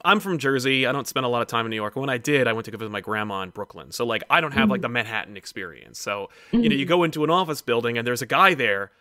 [0.04, 0.87] I'm from Jersey.
[0.87, 1.96] I don't spend a lot of time in New York.
[1.96, 3.90] When I did, I went to go visit my grandma in Brooklyn.
[3.90, 4.72] So like, I don't have mm-hmm.
[4.72, 5.98] like the Manhattan experience.
[5.98, 6.62] So mm-hmm.
[6.62, 6.88] you know, you mm-hmm.
[6.88, 8.92] go into an office building, and there's a guy there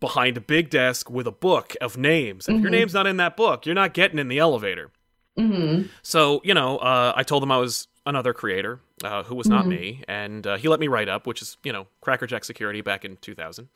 [0.00, 2.48] behind a big desk with a book of names.
[2.48, 2.62] If mm-hmm.
[2.62, 4.90] your name's not in that book, you're not getting in the elevator.
[5.38, 5.88] Mm-hmm.
[6.02, 9.62] So you know, uh, I told him I was another creator uh, who was not
[9.62, 9.70] mm-hmm.
[9.70, 13.04] me, and uh, he let me write up, which is you know crackerjack security back
[13.04, 13.68] in 2000.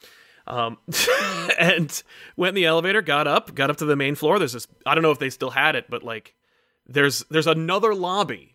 [0.48, 0.78] Um,
[1.58, 2.02] and
[2.36, 4.38] went in the elevator, got up, got up to the main floor.
[4.38, 6.34] There's this, I don't know if they still had it, but like,
[6.86, 8.54] there's there's another lobby.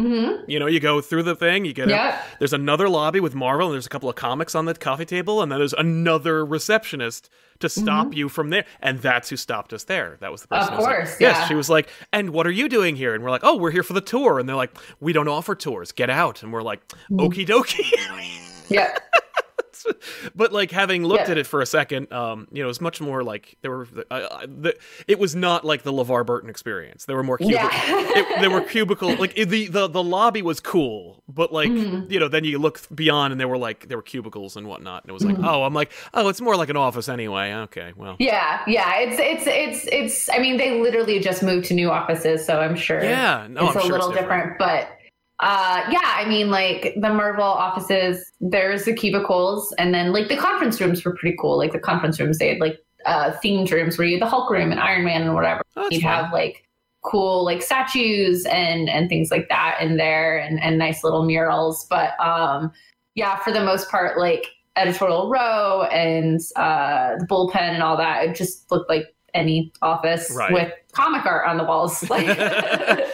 [0.00, 0.50] Mm-hmm.
[0.50, 2.20] You know, you go through the thing, you get yeah.
[2.40, 5.40] There's another lobby with Marvel, and there's a couple of comics on the coffee table,
[5.40, 8.14] and then there's another receptionist to stop mm-hmm.
[8.14, 8.64] you from there.
[8.80, 10.16] And that's who stopped us there.
[10.20, 10.74] That was the person.
[10.74, 11.38] Of course, like, yeah.
[11.38, 13.70] Yes, she was like, "And what are you doing here?" And we're like, "Oh, we're
[13.70, 15.92] here for the tour." And they're like, "We don't offer tours.
[15.92, 17.20] Get out." And we're like, mm-hmm.
[17.20, 18.98] "Okie dokie." yeah.
[20.34, 21.32] but like having looked yeah.
[21.32, 23.88] at it for a second, um, you know, it was much more like there were
[24.10, 27.04] uh, the, it was not like the LeVar Burton experience.
[27.04, 28.02] There were more cubicle, yeah.
[28.16, 32.10] it, there were cubicle like it, the the the lobby was cool, but like mm-hmm.
[32.10, 35.04] you know, then you look beyond and there were like there were cubicles and whatnot,
[35.04, 35.44] and it was like, mm-hmm.
[35.44, 37.52] oh, I'm like, oh, it's more like an office anyway.
[37.52, 40.30] Okay, well, yeah, yeah, it's it's it's it's.
[40.30, 43.02] I mean, they literally just moved to new offices, so I'm sure.
[43.02, 44.58] Yeah, no, it's I'm a sure little it's different.
[44.58, 44.98] different, but
[45.40, 50.36] uh yeah i mean like the marvel offices there's the cubicles and then like the
[50.36, 51.56] conference rooms were pretty cool.
[51.56, 54.50] Like the conference rooms they had like uh themed rooms where you had the hulk
[54.50, 55.62] room and iron man and whatever.
[55.76, 56.68] Oh, you'd have like
[57.02, 61.86] cool like statues and and things like that in there and and nice little murals.
[61.88, 62.70] But um
[63.14, 68.24] yeah for the most part like editorial row and uh the bullpen and all that
[68.24, 70.52] it just looked like any office right.
[70.52, 72.04] with comic art on the walls.
[72.10, 72.26] Like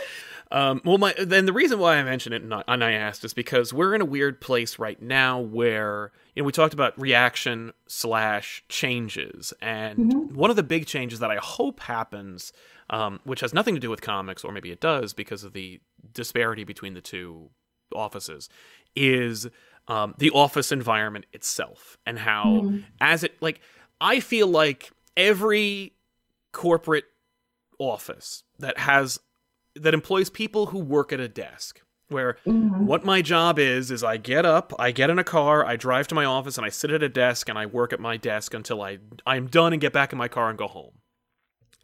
[0.53, 3.25] Um, well, my then the reason why I mention it and I, and I asked
[3.25, 7.01] is because we're in a weird place right now where you know we talked about
[7.01, 10.35] reaction slash changes, and mm-hmm.
[10.35, 12.53] one of the big changes that I hope happens,
[12.89, 15.81] um, which has nothing to do with comics, or maybe it does because of the
[16.13, 17.51] disparity between the two
[17.95, 18.49] offices,
[18.97, 19.47] is
[19.87, 22.79] um, the office environment itself and how mm-hmm.
[23.01, 23.61] as it like
[24.01, 25.93] I feel like every
[26.53, 27.05] corporate
[27.79, 29.21] office that has
[29.77, 32.81] that employs people who work at a desk where Mhm.
[32.87, 36.09] what my job is is I get up, I get in a car, I drive
[36.09, 38.53] to my office and I sit at a desk and I work at my desk
[38.53, 40.99] until I I'm done and get back in my car and go home.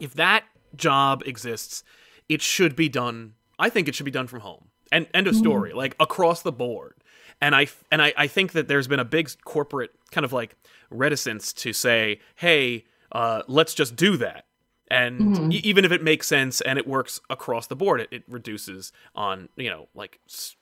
[0.01, 0.45] If that
[0.75, 1.85] job exists,
[2.29, 3.35] it should be done.
[3.59, 4.71] I think it should be done from home.
[4.91, 6.95] And end of story, like across the board.
[7.41, 10.57] And I and I, I think that there's been a big corporate kind of like
[10.91, 14.46] reticence to say, "Hey, uh, let's just do that."
[14.89, 15.53] And Mhm.
[15.53, 18.93] e- even if it makes sense and it works across the board, it, it reduces
[19.15, 20.57] on you know like s-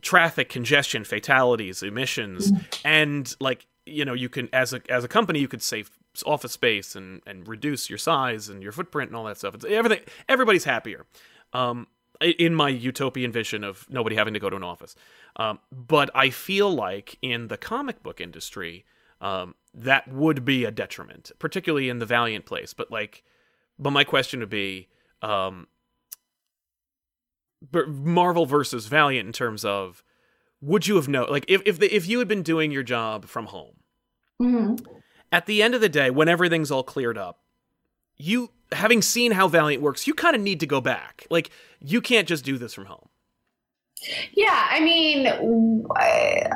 [0.00, 2.52] traffic congestion, fatalities, emissions,
[2.84, 5.90] and like you know you can as a as a company you could save
[6.24, 9.54] office space and and reduce your size and your footprint and all that stuff.
[9.54, 10.00] It's everything.
[10.28, 11.04] Everybody's happier.
[11.52, 11.86] Um,
[12.20, 14.96] in my utopian vision of nobody having to go to an office.
[15.36, 18.86] Um, but I feel like in the comic book industry,
[19.20, 22.72] um, that would be a detriment, particularly in the Valiant place.
[22.72, 23.22] But like,
[23.78, 24.88] but my question would be,
[25.22, 25.66] um,
[27.86, 30.02] Marvel versus Valiant in terms of,
[30.60, 33.26] would you have known, like, if if the, if you had been doing your job
[33.26, 33.76] from home,
[34.40, 34.84] Mhm.
[35.32, 37.40] at the end of the day, when everything's all cleared up,
[38.16, 41.26] you having seen how Valiant works, you kind of need to go back.
[41.30, 43.08] Like, you can't just do this from home.
[44.34, 45.26] Yeah, I mean,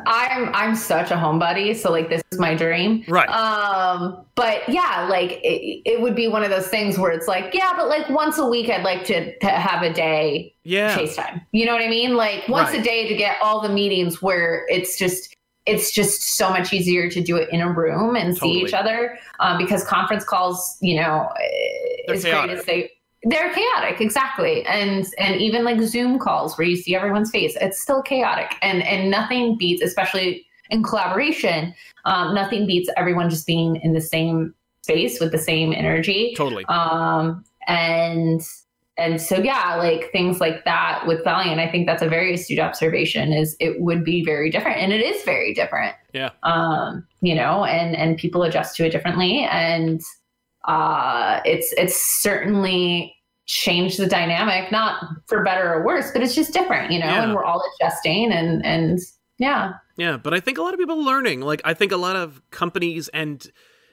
[0.06, 3.04] I'm I'm such a homebody, so like this is my dream.
[3.08, 3.28] Right.
[3.28, 7.54] Um, but yeah, like it, it would be one of those things where it's like,
[7.54, 10.96] yeah, but like once a week, I'd like to, to have a day Yeah.
[10.96, 11.44] FaceTime.
[11.52, 12.14] You know what I mean?
[12.14, 12.80] Like once Right.
[12.80, 15.34] a day to get all the meetings where it's just
[15.66, 19.18] it's just so much easier to do it in a room and see each other
[19.40, 21.28] um, because conference calls, you know,
[22.06, 22.48] They're as chaotic.
[22.50, 22.90] great as they
[23.24, 27.78] they're chaotic exactly and and even like zoom calls where you see everyone's face it's
[27.80, 31.74] still chaotic and and nothing beats especially in collaboration
[32.06, 36.64] um, nothing beats everyone just being in the same space with the same energy Totally.
[36.66, 38.40] um and
[38.96, 42.58] and so yeah like things like that with valiant i think that's a very astute
[42.58, 46.30] observation is it would be very different and it is very different Yeah.
[46.42, 50.00] um you know and and people adjust to it differently and
[50.64, 53.14] uh it's it's certainly
[53.46, 57.24] changed the dynamic not for better or worse but it's just different you know Yeah.
[57.24, 58.98] and we're all adjusting and and
[59.38, 61.40] yeah Yeah, but I think a lot of people are learning.
[61.40, 63.50] Like, I think a lot of companies and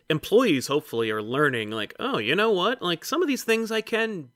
[0.09, 1.71] employees, hopefully, are learning.
[1.71, 2.81] Like, oh, you know what?
[2.81, 4.29] Like, some of these things I can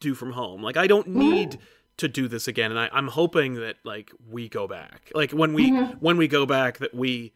[0.00, 0.62] do from home.
[0.62, 1.58] Like, I don't need
[1.98, 2.70] to do this again.
[2.72, 5.10] And I, I'm hoping that like we go back.
[5.14, 5.96] Like when we Mhm.
[6.00, 7.32] when we go back, that we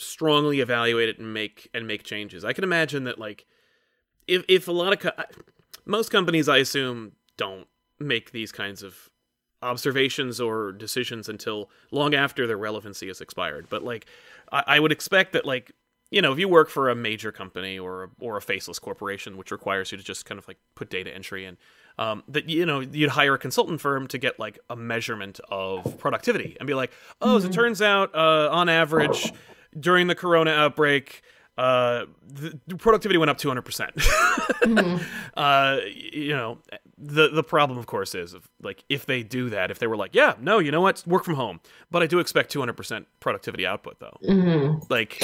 [0.00, 2.44] strongly evaluate it and make and make changes.
[2.44, 3.46] I can imagine that like
[4.26, 5.24] if if a lot of co-
[5.84, 7.66] most companies, I assume, don't
[7.98, 9.10] make these kinds of
[9.62, 13.66] observations or decisions until long after their relevancy has expired.
[13.68, 14.06] But like,
[14.50, 15.72] I, I would expect that like
[16.10, 19.36] you know if you work for a major company or a, or a faceless corporation,
[19.36, 21.56] which requires you to just kind of like put data entry in.
[21.98, 25.98] Um, that you know you'd hire a consultant firm to get like a measurement of
[25.98, 29.32] productivity and be like, oh, as it turns out, uh, on average,
[29.78, 31.22] during the corona outbreak,
[31.58, 33.94] uh, the the productivity went up 200 percent.
[34.64, 35.00] Mhm.
[35.36, 36.58] uh you know
[36.98, 39.96] the the problem of course is if, like if they do that if they were
[39.96, 43.66] like yeah no you know what work from home but i do expect 200% productivity
[43.66, 44.82] output though Mhm.
[44.90, 45.22] like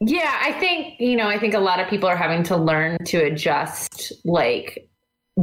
[0.00, 2.96] Yeah, I think, you know, I think a lot of people are having to learn
[3.06, 4.88] to adjust like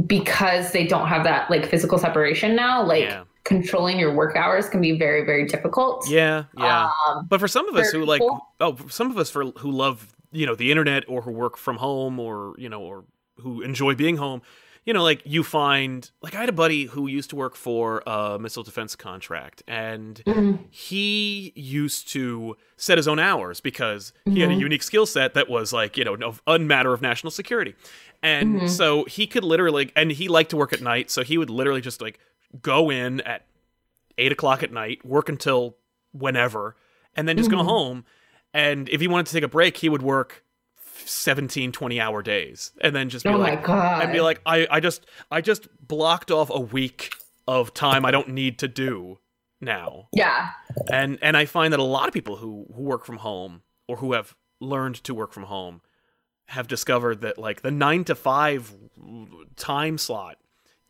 [0.06, 3.24] because they don't have that like physical separation now, like Yeah.
[3.44, 6.08] Controlling your work hours can be very very difficult.
[6.08, 9.30] yeah yeah Um, but for some of us who like people- oh some of us
[9.30, 12.80] for who love you know the internet or who work from home or you know
[12.80, 13.04] or
[13.38, 14.40] who enjoy being home
[14.84, 18.02] you know like you find like i had a buddy who used to work for
[18.06, 20.58] a missile defense contract and mhm.
[20.70, 24.60] he used to set his own hours because he had a Mhm.
[24.60, 27.74] unique skill set that was like you know a matter of national security
[28.22, 28.68] and Mhm.
[28.68, 31.80] so he could literally and he liked to work at night so he would literally
[31.80, 32.18] just like
[32.60, 33.46] go in at
[34.18, 35.76] eight o'clock at night work until
[36.12, 36.76] whenever
[37.16, 37.64] and then just go Mhm.
[37.64, 38.04] home
[38.52, 40.44] and if he wanted to take a break he would work
[41.04, 44.02] 17 20 hour days and then just be Oh like my god.
[44.02, 47.14] I'd be like, I, I just I just blocked off a week
[47.48, 49.18] of time I don't need to do
[49.60, 50.08] now.
[50.12, 50.50] yeah.
[50.90, 53.96] And and I find that a lot of people who, who work from home or
[53.96, 55.80] who have learned to work from home
[56.46, 58.72] have discovered that like the nine to five
[59.56, 60.36] time slot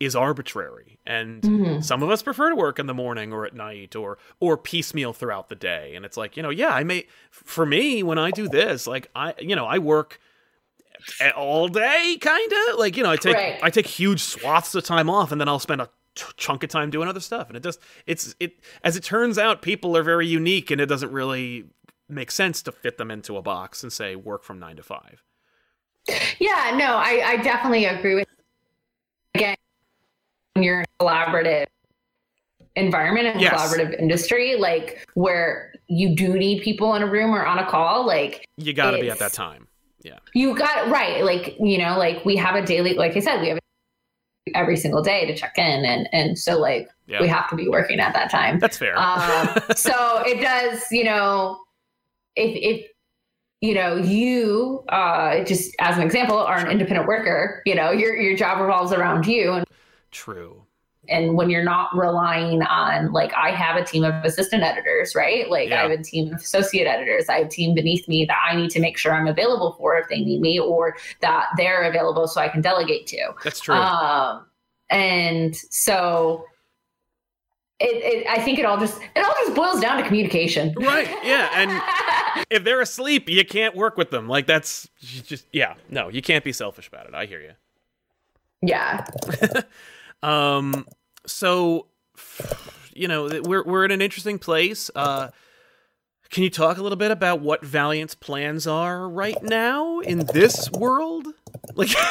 [0.05, 0.99] is arbitrary.
[1.05, 1.83] And Mhm.
[1.83, 5.13] some of us prefer to work in the morning or at night or or piecemeal
[5.13, 5.95] throughout the day.
[5.95, 9.09] And it's like, you know, yeah, I may for me when I do this, like
[9.15, 10.19] I you know, I work
[11.35, 13.59] all day kind of like you know i take Right.
[13.61, 16.89] i take huge swaths of time off and then i'll spend a chunk of time
[16.89, 18.53] doing other stuff and it just it's it
[18.85, 21.65] as it turns out people are very unique and it doesn't really
[22.07, 25.23] make sense to fit them into a box and say work from 9 to 5
[26.39, 28.27] Yeah, no, I, I definitely agree with
[30.53, 31.65] when you're in a collaborative
[32.75, 33.53] environment and Yes.
[33.53, 38.05] collaborative industry, like where you do need people in a room or on a call,
[38.05, 39.67] like You got to be at that time.
[40.01, 40.19] Yeah.
[40.33, 41.23] you got right.
[41.23, 43.59] Like, you know, like we have a daily, like I said, we have
[44.53, 45.85] every single day to check in.
[45.85, 47.21] And, and so like Yeah.
[47.21, 48.59] we have to be working at that time.
[48.59, 48.97] That's fair.
[48.97, 51.59] um, so it does, you know,
[52.35, 52.87] if, if,
[53.61, 58.13] you know, you uh, just as an example are an independent worker, you know, your,
[58.17, 59.53] your job revolves around you.
[59.53, 59.65] And,
[60.13, 60.63] True.
[61.09, 65.49] and when you're not relying on, like, I have a team of assistant editors, right?
[65.49, 65.79] Like, Yeah.
[65.79, 67.27] I have a team of associate editors.
[67.27, 69.97] I have a team beneath me that I need to make sure I'm available for
[69.97, 73.33] if they need me or that they're available so I can delegate to.
[73.43, 73.75] That's true.
[73.75, 74.45] Um,
[74.89, 76.45] and so
[77.81, 77.85] it,
[78.23, 80.73] it, I think it all just it all just boils down to communication.
[80.77, 84.29] Right, yeah, and- if they're asleep, you can't work with them.
[84.29, 85.73] Like that's just yeah.
[85.89, 87.13] No, you can't be selfish about it.
[87.13, 87.51] I hear you.
[88.61, 89.03] yeah.
[90.23, 90.87] Um,
[91.27, 91.87] so
[92.93, 94.89] you know we're we're in an interesting place.
[94.95, 95.29] Uh,
[96.29, 100.71] can you talk a little bit about what Valiant's plans are right now in this
[100.71, 101.27] world?
[101.75, 101.89] Like,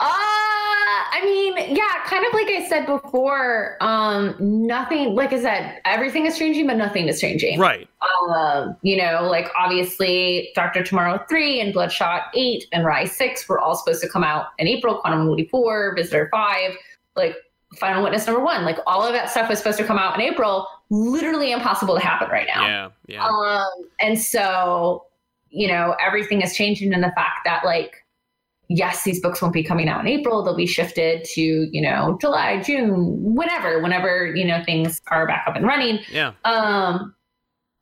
[0.00, 5.80] Uh, I mean, yeah, kind of like I said before, um, nothing, like I said,
[5.84, 7.60] everything is changing, but nothing is changing.
[7.60, 7.88] right?
[8.28, 10.82] Um, you know, like obviously Dr.
[10.82, 14.66] Tomorrow 3 and Bloodshot 8 and Rise 6 were all supposed to come out in
[14.66, 16.72] April, Quantum and Woody 4, Visitor 5,
[17.16, 17.36] like
[17.78, 20.20] Final Witness number 1, like all of that stuff was supposed to come out in
[20.20, 22.66] April, literally impossible to happen right now.
[22.66, 25.06] Yeah, yeah, Um, and so,
[25.48, 28.04] you know, everything is changing in the fact that, like,
[28.68, 30.42] yes, these books won't be coming out in April.
[30.42, 35.44] They'll be shifted to, you know, July, June, whenever, whenever, you know, things are back
[35.46, 36.00] up and running.
[36.10, 36.32] yeah.
[36.44, 37.14] Um,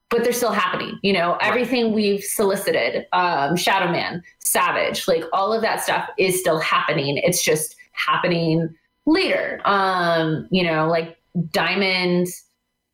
[0.08, 0.98] but they're still happening.
[1.02, 6.58] You know, everything we've solicited, um, Shadowman, Savage, like all of that stuff is still
[6.58, 7.18] happening.
[7.18, 8.74] It's just happening
[9.06, 9.60] later.
[9.64, 11.16] Um, you know, like
[11.50, 12.28] Diamond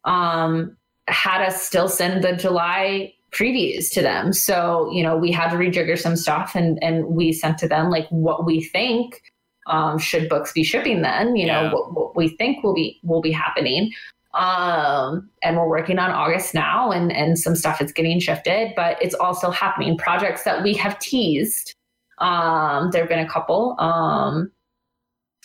[0.04, 0.76] um
[1.08, 4.32] had us still send the July previews to them.
[4.32, 7.90] So, you know, we had to rejigger some stuff and and we sent to them
[7.90, 9.22] like what we think
[9.66, 13.22] um should books be shipping then, you know, what, what we think will be will
[13.22, 13.92] be happening
[14.36, 19.00] um and we're working on august now and and some stuff is getting shifted but
[19.02, 21.74] it's also happening projects that we have teased
[22.18, 24.50] um there have been a couple um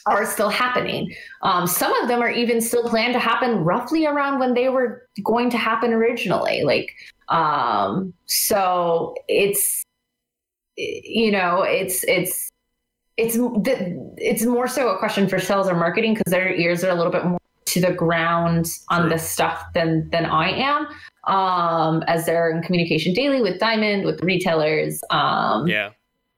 [0.05, 4.39] are still happening um some of them are even still planned to happen roughly around
[4.39, 6.91] when they were going to happen originally like
[7.29, 9.83] um so it's
[10.77, 12.49] you know it's it's
[13.17, 13.37] it's
[14.17, 17.11] it's more so a question for sales or marketing because their ears are a little
[17.11, 20.87] bit more to the ground on this stuff than than I am.
[21.25, 25.91] Um, as they're in communication daily with Diamond, with retailers, um, Yeah.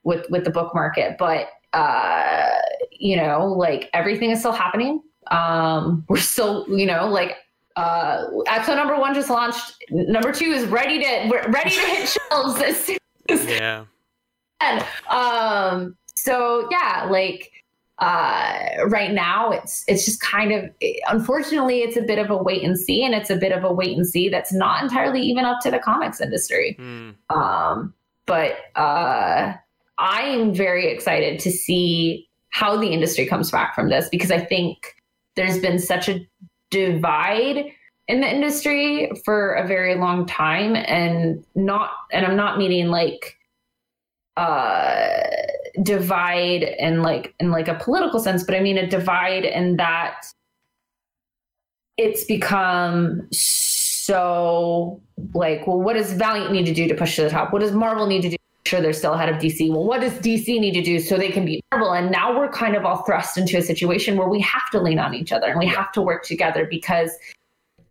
[0.03, 1.15] with with the book market.
[1.17, 2.49] But uh,
[2.91, 5.01] you know, like everything is still happening.
[5.31, 7.35] Um, we're still, you know, like
[7.75, 9.73] uh, episode number one just launched.
[9.89, 12.97] Number two is ready to we're ready to hit shelves as soon
[13.29, 13.85] as Yeah.
[14.61, 17.51] and um so yeah like
[17.99, 20.69] uh right now it's it's just kind of
[21.09, 23.71] unfortunately it's a bit of a wait and see and it's a bit of a
[23.71, 27.11] wait and see that's not entirely even up to the comics industry Hmm.
[27.29, 27.93] um
[28.25, 29.53] but uh
[29.97, 34.95] i'm very excited to see how the industry comes back from this because i think
[35.35, 36.25] there's been such a
[36.71, 37.65] divide
[38.07, 43.37] in the industry for a very long time and not and i'm not meaning like
[44.37, 45.19] uh
[45.83, 50.25] divide in like in like a political sense but i mean a divide in that
[51.97, 55.01] it's become so
[55.33, 57.53] like well what does valiant need to do to push to the top?
[57.53, 58.35] What does marvel need to do
[58.65, 61.29] sure they're still ahead of dc well what does dc need to do so they
[61.29, 64.39] can beat marvel and now we're kind of all thrust into a situation where we
[64.39, 67.11] have to lean on each other and we have to work together because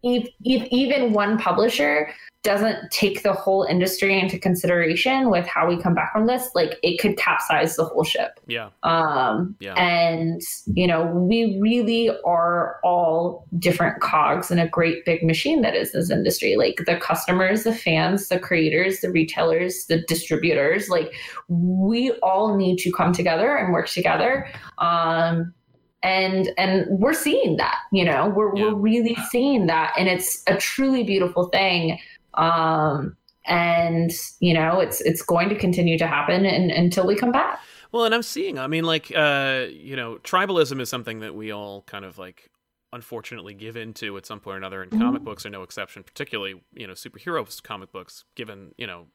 [0.03, 2.09] if, if even one publisher
[2.42, 6.76] doesn't take the whole industry into consideration with how we come back from this, like
[6.82, 8.40] it could capsize the whole ship.
[8.48, 8.70] Yeah.
[8.82, 9.74] Um, Yeah.
[9.74, 15.76] And, you know, we really are all different cogs in a great big machine that
[15.76, 16.57] is this industry.
[16.57, 21.12] Like the customers, the fans, the creators, the retailers, the distributors, like
[21.46, 24.48] we all need to come together and work together.
[24.78, 25.55] Um,
[26.03, 28.64] and and we're seeing that you know we're, Yeah.
[28.66, 31.98] we're really seeing that and it's a truly beautiful thing
[32.34, 37.32] um and you know it's it's going to continue to happen and, until we come
[37.32, 37.61] back
[37.92, 38.59] Well, and I'm seeing.
[38.59, 42.48] I mean, like, uh, you know, tribalism is something that we all kind of like,
[42.94, 44.80] unfortunately, give into at some point or another.
[44.82, 46.03] And comic books are no exception.
[46.03, 49.09] Particularly, you know, superheroes comic books, given you know,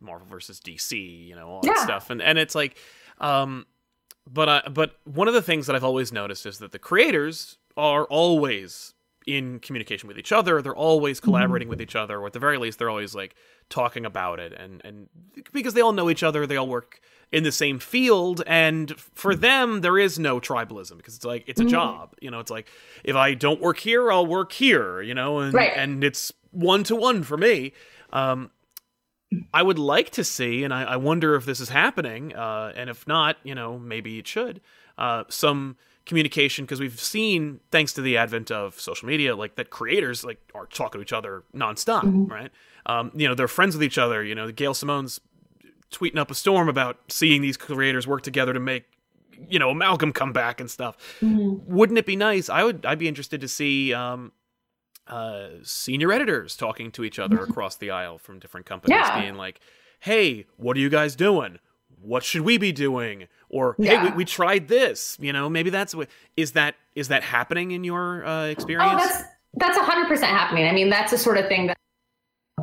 [0.00, 0.92] Marvel versus DC,
[1.28, 2.08] you know, all that stuff.
[2.08, 2.78] And and it's like,
[3.18, 3.66] um,
[4.30, 7.58] but uh, but one of the things that I've always noticed is that the creators
[7.76, 8.94] are always
[9.26, 10.62] in communication with each other.
[10.62, 13.34] They're always collaborating with each other, or at the very least, they're always like
[13.68, 15.08] talking about it, and and
[15.52, 17.00] because they all know each other, they all work
[17.32, 21.60] in the same field, and for them, there is no tribalism because it's like it's
[21.60, 22.14] a job.
[22.20, 22.68] You know, it's like
[23.04, 25.02] if I don't work here, I'll work here.
[25.02, 25.72] You know, and Right.
[25.76, 27.72] and it's one to one for me.
[28.12, 28.50] Um,
[29.52, 32.88] I would like to see, and I, I wonder if this is happening, uh, and
[32.88, 34.60] if not, you know, maybe it should.
[34.96, 39.70] Uh, some communication because we've seen, thanks to the advent of social media, like that
[39.70, 42.52] creators like are talking to each other nonstop, right?
[42.86, 44.22] Um, you know, they're friends with each other.
[44.22, 45.20] You know, Gail Simone's
[45.90, 48.84] tweeting up a storm about seeing these creators work together to make,
[49.48, 50.96] you know, Malcolm come back and stuff.
[51.20, 52.48] Wouldn't it be nice?
[52.48, 52.86] I would.
[52.86, 53.92] I'd be interested to see.
[53.92, 54.30] Um,
[55.08, 59.20] uh, senior editors talking to each other across the aisle from different companies, Yeah.
[59.20, 59.60] being like,
[60.00, 61.58] "Hey, what are you guys doing?
[62.00, 65.94] What should we be doing?" Or, "Hey, we, we tried this." You know, maybe that's
[65.94, 68.92] what is that is that happening in your uh, experience?
[68.94, 69.22] Oh, that's
[69.54, 70.66] that's hundred percent happening.
[70.66, 71.76] I mean, that's the sort of thing that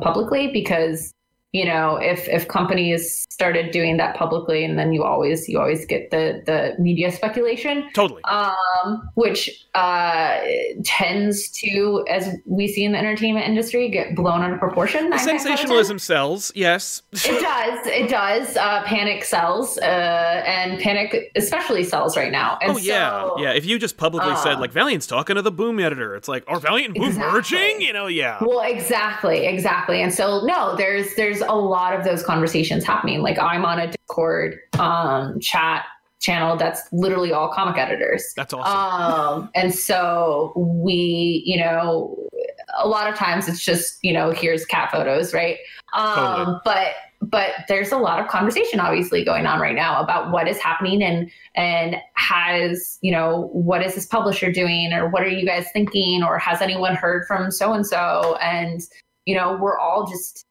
[0.02, 1.12] publicly because
[1.54, 5.86] you know if if companies started doing that publicly, and then you always you always
[5.86, 8.22] get the the media speculation, totally.
[8.24, 10.40] um, which uh,
[10.84, 15.04] tends to, as we see in the entertainment industry, get blown out of proportion.
[15.04, 15.56] the nine times out of ten.
[15.56, 17.02] sensationalism sells, yes.
[17.12, 17.86] It does.
[17.86, 18.56] It does.
[18.56, 22.58] Uh, panic sells, uh, and panic especially sells right now.
[22.62, 23.52] And oh yeah, so, yeah.
[23.52, 26.42] If you just publicly said uh, like Valiant's talking to the Boom editor, it's like
[26.48, 27.32] are Valiant and Boom Exactly.
[27.32, 27.80] merging?
[27.80, 28.38] You know, yeah.
[28.40, 30.02] Well, exactly, exactly.
[30.02, 33.22] And so no, there's there's a lot of those conversations happening.
[33.22, 35.86] Like I'm on a Discord um, chat
[36.20, 38.32] channel that's literally all comic editors.
[38.34, 39.42] That's awesome.
[39.42, 42.16] Um, and so we, you know,
[42.78, 45.58] a lot of times it's just, you know, here's cat photos, right?
[45.92, 46.60] Um, Totally.
[46.64, 46.94] but
[47.30, 51.02] but there's a lot of conversation obviously going on right now about what is happening
[51.02, 55.66] and and has you know what is this publisher doing or what are you guys
[55.72, 58.82] thinking or has anyone heard from so and so and
[59.24, 60.44] you know we're all just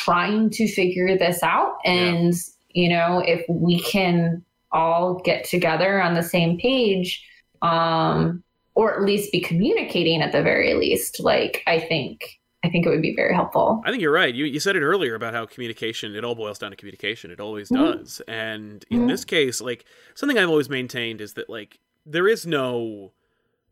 [0.00, 2.32] trying to figure this out and
[2.70, 7.22] you know if we can all get together on the same page
[7.62, 8.42] um
[8.76, 12.88] or at least be communicating at the very least like i think i think it
[12.88, 14.32] would be very helpful I think you're right.
[14.34, 17.30] You you said it earlier about how communication it all boils down to communication.
[17.30, 17.76] It always Mhm.
[17.76, 18.20] does.
[18.28, 19.08] And in Mhm.
[19.08, 19.84] this case, like
[20.14, 23.12] something I've always maintained is that like there is no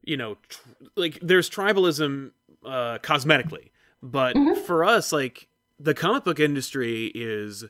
[0.03, 2.31] you know tr- like there's tribalism
[2.65, 3.71] uh cosmetically,
[4.03, 4.57] but Mhm.
[4.67, 5.49] for us like
[5.79, 7.65] the comic book industry is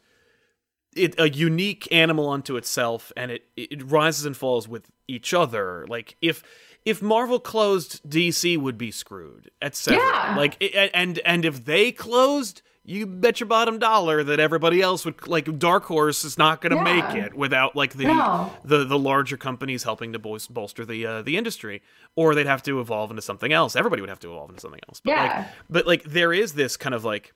[0.97, 5.87] it a unique animal unto itself and it it rises and falls with each other.
[5.89, 6.43] Like if
[6.85, 9.99] if Marvel closed, DC would be screwed, etc.
[10.03, 10.35] Yeah.
[10.37, 10.57] Like
[10.95, 15.59] and and if they closed, you bet your bottom dollar that everybody else would like
[15.59, 16.83] Dark Horse is not going to Yeah.
[17.13, 18.51] make it without like the No.
[18.65, 21.83] the the larger companies helping to bolster the uh, the industry,
[22.17, 23.77] or they'd have to evolve into something else.
[23.77, 25.01] Everybody would have to evolve into something else.
[25.05, 25.49] But like, Yeah.
[25.69, 27.35] but like there is this kind of like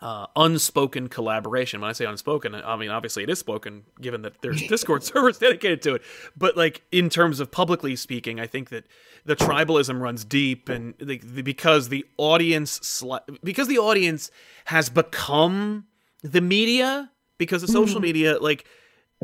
[0.00, 1.80] uh, unspoken collaboration.
[1.80, 5.38] When I say unspoken, I mean obviously it is spoken, given that there's Discord servers
[5.38, 6.02] dedicated to it.
[6.36, 8.86] But like in terms of publicly speaking, I think that
[9.24, 14.30] the tribalism runs deep, and the, the, because the audience sli- because the audience
[14.66, 15.84] has become
[16.22, 18.64] the media because of social media, like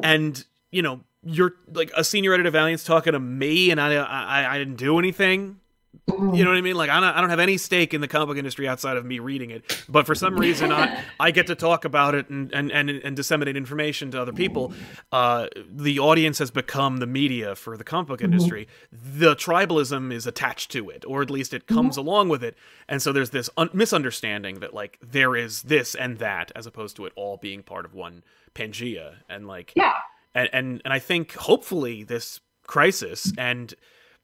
[0.03, 3.95] and you know you're like a senior editor of Valiant's talking to me, and I
[3.95, 5.61] I, I didn't do anything.
[6.09, 6.77] You know what I mean?
[6.77, 9.05] Like I don't, I don't have any stake in the comic book industry outside of
[9.05, 12.53] me reading it, but for some reason I, I get to talk about it and,
[12.53, 14.73] and, and, and disseminate information to other people.
[15.13, 18.69] Uh, the audience has become the media for the comic book industry.
[18.91, 22.57] The tribalism is attached to it, or at least it comes along with it,
[22.89, 26.97] and so there's this un- misunderstanding that like there is this and that, as opposed
[26.97, 28.23] to it all being part of one
[28.55, 29.97] Pangea, and like yeah
[30.37, 33.75] and and and I think hopefully this crisis and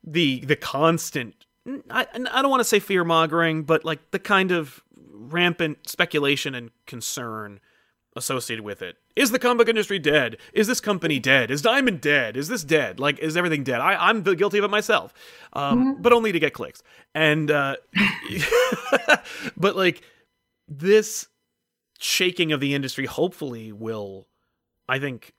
[0.04, 1.46] the the constant
[1.90, 4.82] I, I don't want to say fear mongering, but like the kind of
[5.12, 7.60] rampant speculation and concern
[8.16, 8.96] associated with it.
[9.16, 10.36] Is the comic book industry dead?
[10.52, 11.50] Is this company dead?
[11.50, 12.36] Is Diamond dead?
[12.36, 12.98] Is this dead?
[12.98, 13.80] Like, is everything dead?
[13.80, 15.14] I, I'm guilty of it myself,
[15.52, 16.82] um, but only to get clicks.
[17.14, 17.76] And, uh,
[19.56, 20.02] but like,
[20.68, 21.28] this
[21.98, 24.28] shaking of the industry hopefully will,
[24.88, 25.32] I think,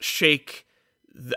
[0.00, 0.66] shake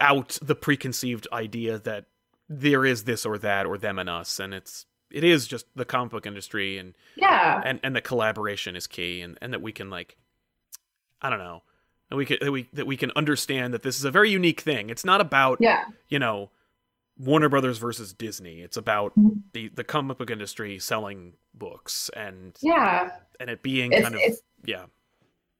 [0.01, 2.05] out the preconceived idea that
[2.49, 5.85] there is this or that or them and us and it's it is just the
[5.85, 7.61] comic book industry and yeah.
[7.63, 10.17] and and the collaboration is key and and that we can like
[11.21, 11.61] i don't know
[12.09, 14.61] that we can that we that we can understand that this is a very unique
[14.61, 14.89] thing.
[14.89, 15.85] It's not about yeah.
[16.07, 16.51] you know
[17.17, 18.61] warner brothers versus disney.
[18.61, 19.41] It's about Mhm.
[19.53, 23.11] the the comic book industry selling books and yeah.
[23.39, 24.21] and it being it's, kind of
[24.65, 24.85] yeah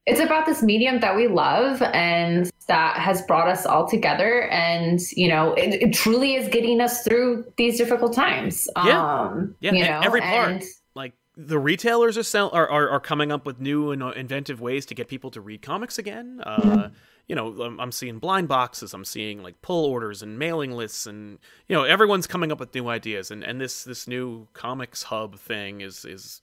[0.06, 5.00] it's about this medium that we love and that has brought us all together and
[5.12, 9.20] you know it, it truly is getting us through these difficult times Yeah.
[9.22, 10.50] um Yeah, you and know every part.
[10.50, 10.62] and
[10.94, 14.60] like the retailers are, sell- are are are coming up with new and uh, inventive
[14.60, 16.40] ways to get people to read comics again.
[16.42, 16.88] Uh,
[17.28, 18.94] you know, I'm, I'm seeing blind boxes.
[18.94, 21.38] I'm seeing like pull orders and mailing lists, and
[21.68, 23.30] you know, everyone's coming up with new ideas.
[23.30, 26.40] And and this this new comics hub thing is is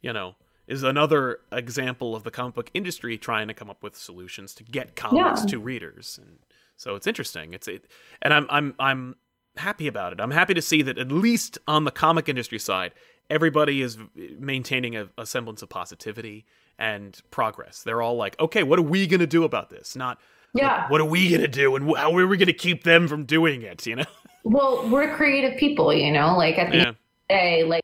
[0.00, 0.36] you know
[0.66, 4.64] is another example of the comic book industry trying to come up with solutions to
[4.64, 5.46] get comics Yeah.
[5.46, 6.18] to readers.
[6.20, 6.38] And
[6.76, 7.54] so it's interesting.
[7.54, 7.86] It's it,
[8.22, 9.16] and I'm I'm I'm
[9.56, 10.20] happy about it.
[10.20, 12.92] I'm happy to see that at least on the comic industry side,
[13.30, 13.96] everybody is
[14.38, 16.44] maintaining a, a semblance of positivity
[16.78, 17.82] and progress.
[17.82, 19.96] They're all like, okay, what are we going to do about this?
[19.96, 20.18] Not,
[20.54, 23.08] yeah what are we going to do and how are we going to keep them
[23.08, 23.86] from doing it?
[23.86, 24.04] You know?
[24.44, 26.96] well we're creative people you know like at the end of
[27.28, 27.82] the day like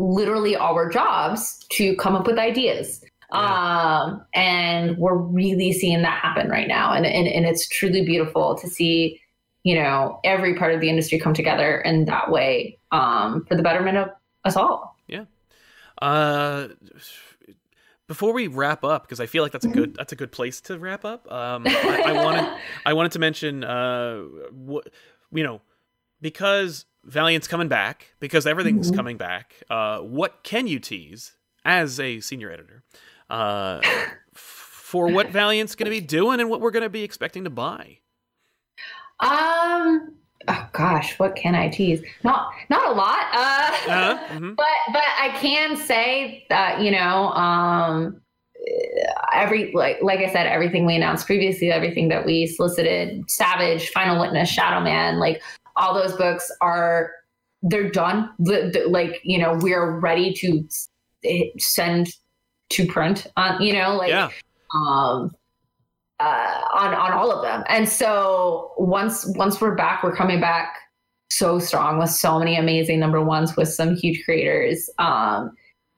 [0.00, 6.48] literally our jobs to come up with ideas um and we're really seeing that happen
[6.48, 9.20] right now and, and and it's truly beautiful to see
[9.62, 13.62] you know every part of the industry come together in that way um for the
[13.62, 14.08] betterment of
[14.44, 15.24] us all Yeah.
[16.00, 16.68] Uh,
[18.10, 20.60] before we wrap up, because I feel like that's a good that's a good place
[20.62, 21.30] to wrap up.
[21.30, 24.88] Um, I, I wanted I wanted to mention uh, what
[25.30, 25.60] you know,
[26.20, 28.96] because Valiant's coming back, because everything's Mhm.
[28.96, 29.54] coming back.
[29.70, 31.32] Uh, what can you tease
[31.64, 32.82] as a senior editor?
[33.28, 33.80] Uh,
[34.34, 37.50] for what Valiant's going to be doing and what we're going to be expecting to
[37.50, 37.98] buy.
[39.20, 40.14] um
[40.48, 44.56] oh gosh what can i tease not not a lot uh Uh, mhm.
[44.56, 48.20] but but I can say that you know um
[49.34, 54.18] every like like I said everything we announced previously everything that we solicited Savage Final
[54.20, 55.42] Witness Shadowman like
[55.80, 57.10] all those books are
[57.62, 58.30] they're done.
[58.38, 60.68] Like you know we're ready to
[61.58, 62.08] send
[62.70, 64.30] to print on you know like yeah,
[64.74, 65.34] um
[66.20, 67.64] uh on on all of them.
[67.68, 70.74] And so once once we're back we're coming back
[71.30, 74.88] so strong with so many amazing number ones with some huge creators.
[74.98, 75.52] Um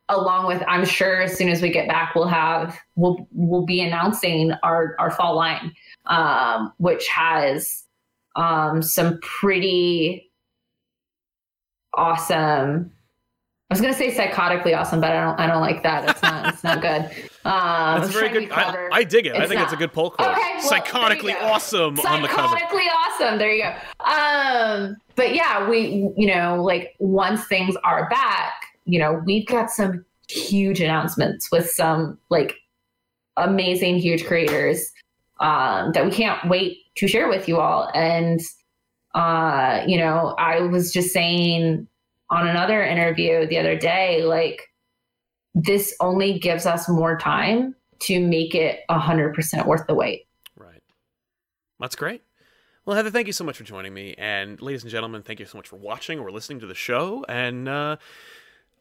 [0.08, 3.80] along with i'm sure as soon as we get back we'll have we'll we'll be
[3.80, 5.72] announcing our our fall line
[6.06, 7.84] um which has
[8.36, 10.30] um some pretty
[11.94, 12.92] awesome
[13.72, 15.40] I was gonna say psychotically awesome, but I don't.
[15.40, 16.10] I don't like that.
[16.10, 16.52] It's not.
[16.52, 17.06] It's not good.
[17.46, 18.54] Um, I that's very trying to be good.
[18.54, 18.88] I.
[18.92, 19.34] I dig it.
[19.34, 20.28] I It's think it's a good pull quote.
[20.28, 22.54] Okay, well, Psychotically awesome on the cover.
[22.54, 23.38] Psychotically awesome.
[23.38, 24.04] There you go.
[24.04, 28.52] Um, but yeah, we, you know, like once things are back,
[28.84, 32.56] you know, we've got some huge announcements with some like
[33.38, 34.92] amazing, huge creators
[35.40, 37.90] um, that we can't wait to share with you all.
[37.94, 38.40] And,
[39.14, 41.86] uh, you know, I was just saying
[42.30, 44.68] on another interview the other day, like,
[45.54, 50.26] this only gives us more time to make it 100% worth the wait.
[50.56, 50.82] Right.
[51.78, 52.22] That's great.
[52.84, 54.14] Well, Heather, thank you so much for joining me.
[54.18, 57.24] And ladies and gentlemen, thank you so much for watching or listening to the show.
[57.28, 57.96] And uh,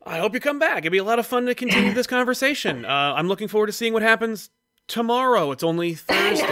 [0.05, 0.79] I hope you come back.
[0.79, 2.83] It'd be a lot of fun to continue this conversation.
[2.83, 4.49] Uh, I'm looking forward to seeing what happens
[4.91, 5.51] tomorrow.
[5.51, 6.47] It's only Thursday.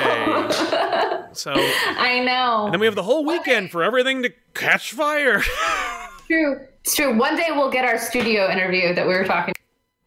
[1.34, 2.70] So, I know.
[2.72, 5.42] then we have the whole weekend for everything to catch fire.
[6.28, 6.62] true.
[6.82, 7.16] It's true.
[7.18, 9.54] One day we'll get our studio interview that we were talking.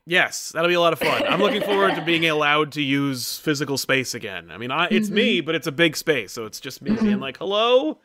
[0.07, 1.23] yes, that'll be a lot of fun.
[1.27, 4.51] I'm looking forward to being allowed to use physical space again.
[4.51, 6.33] I mean, I, it's me, but it's a big space.
[6.33, 7.99] So it's just me being like, hello.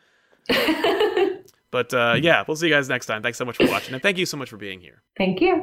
[1.70, 3.22] But uh, yeah, we'll see you guys next time.
[3.22, 5.02] Thanks so much for watching, and thank you so much for being here.
[5.18, 5.62] Thank you.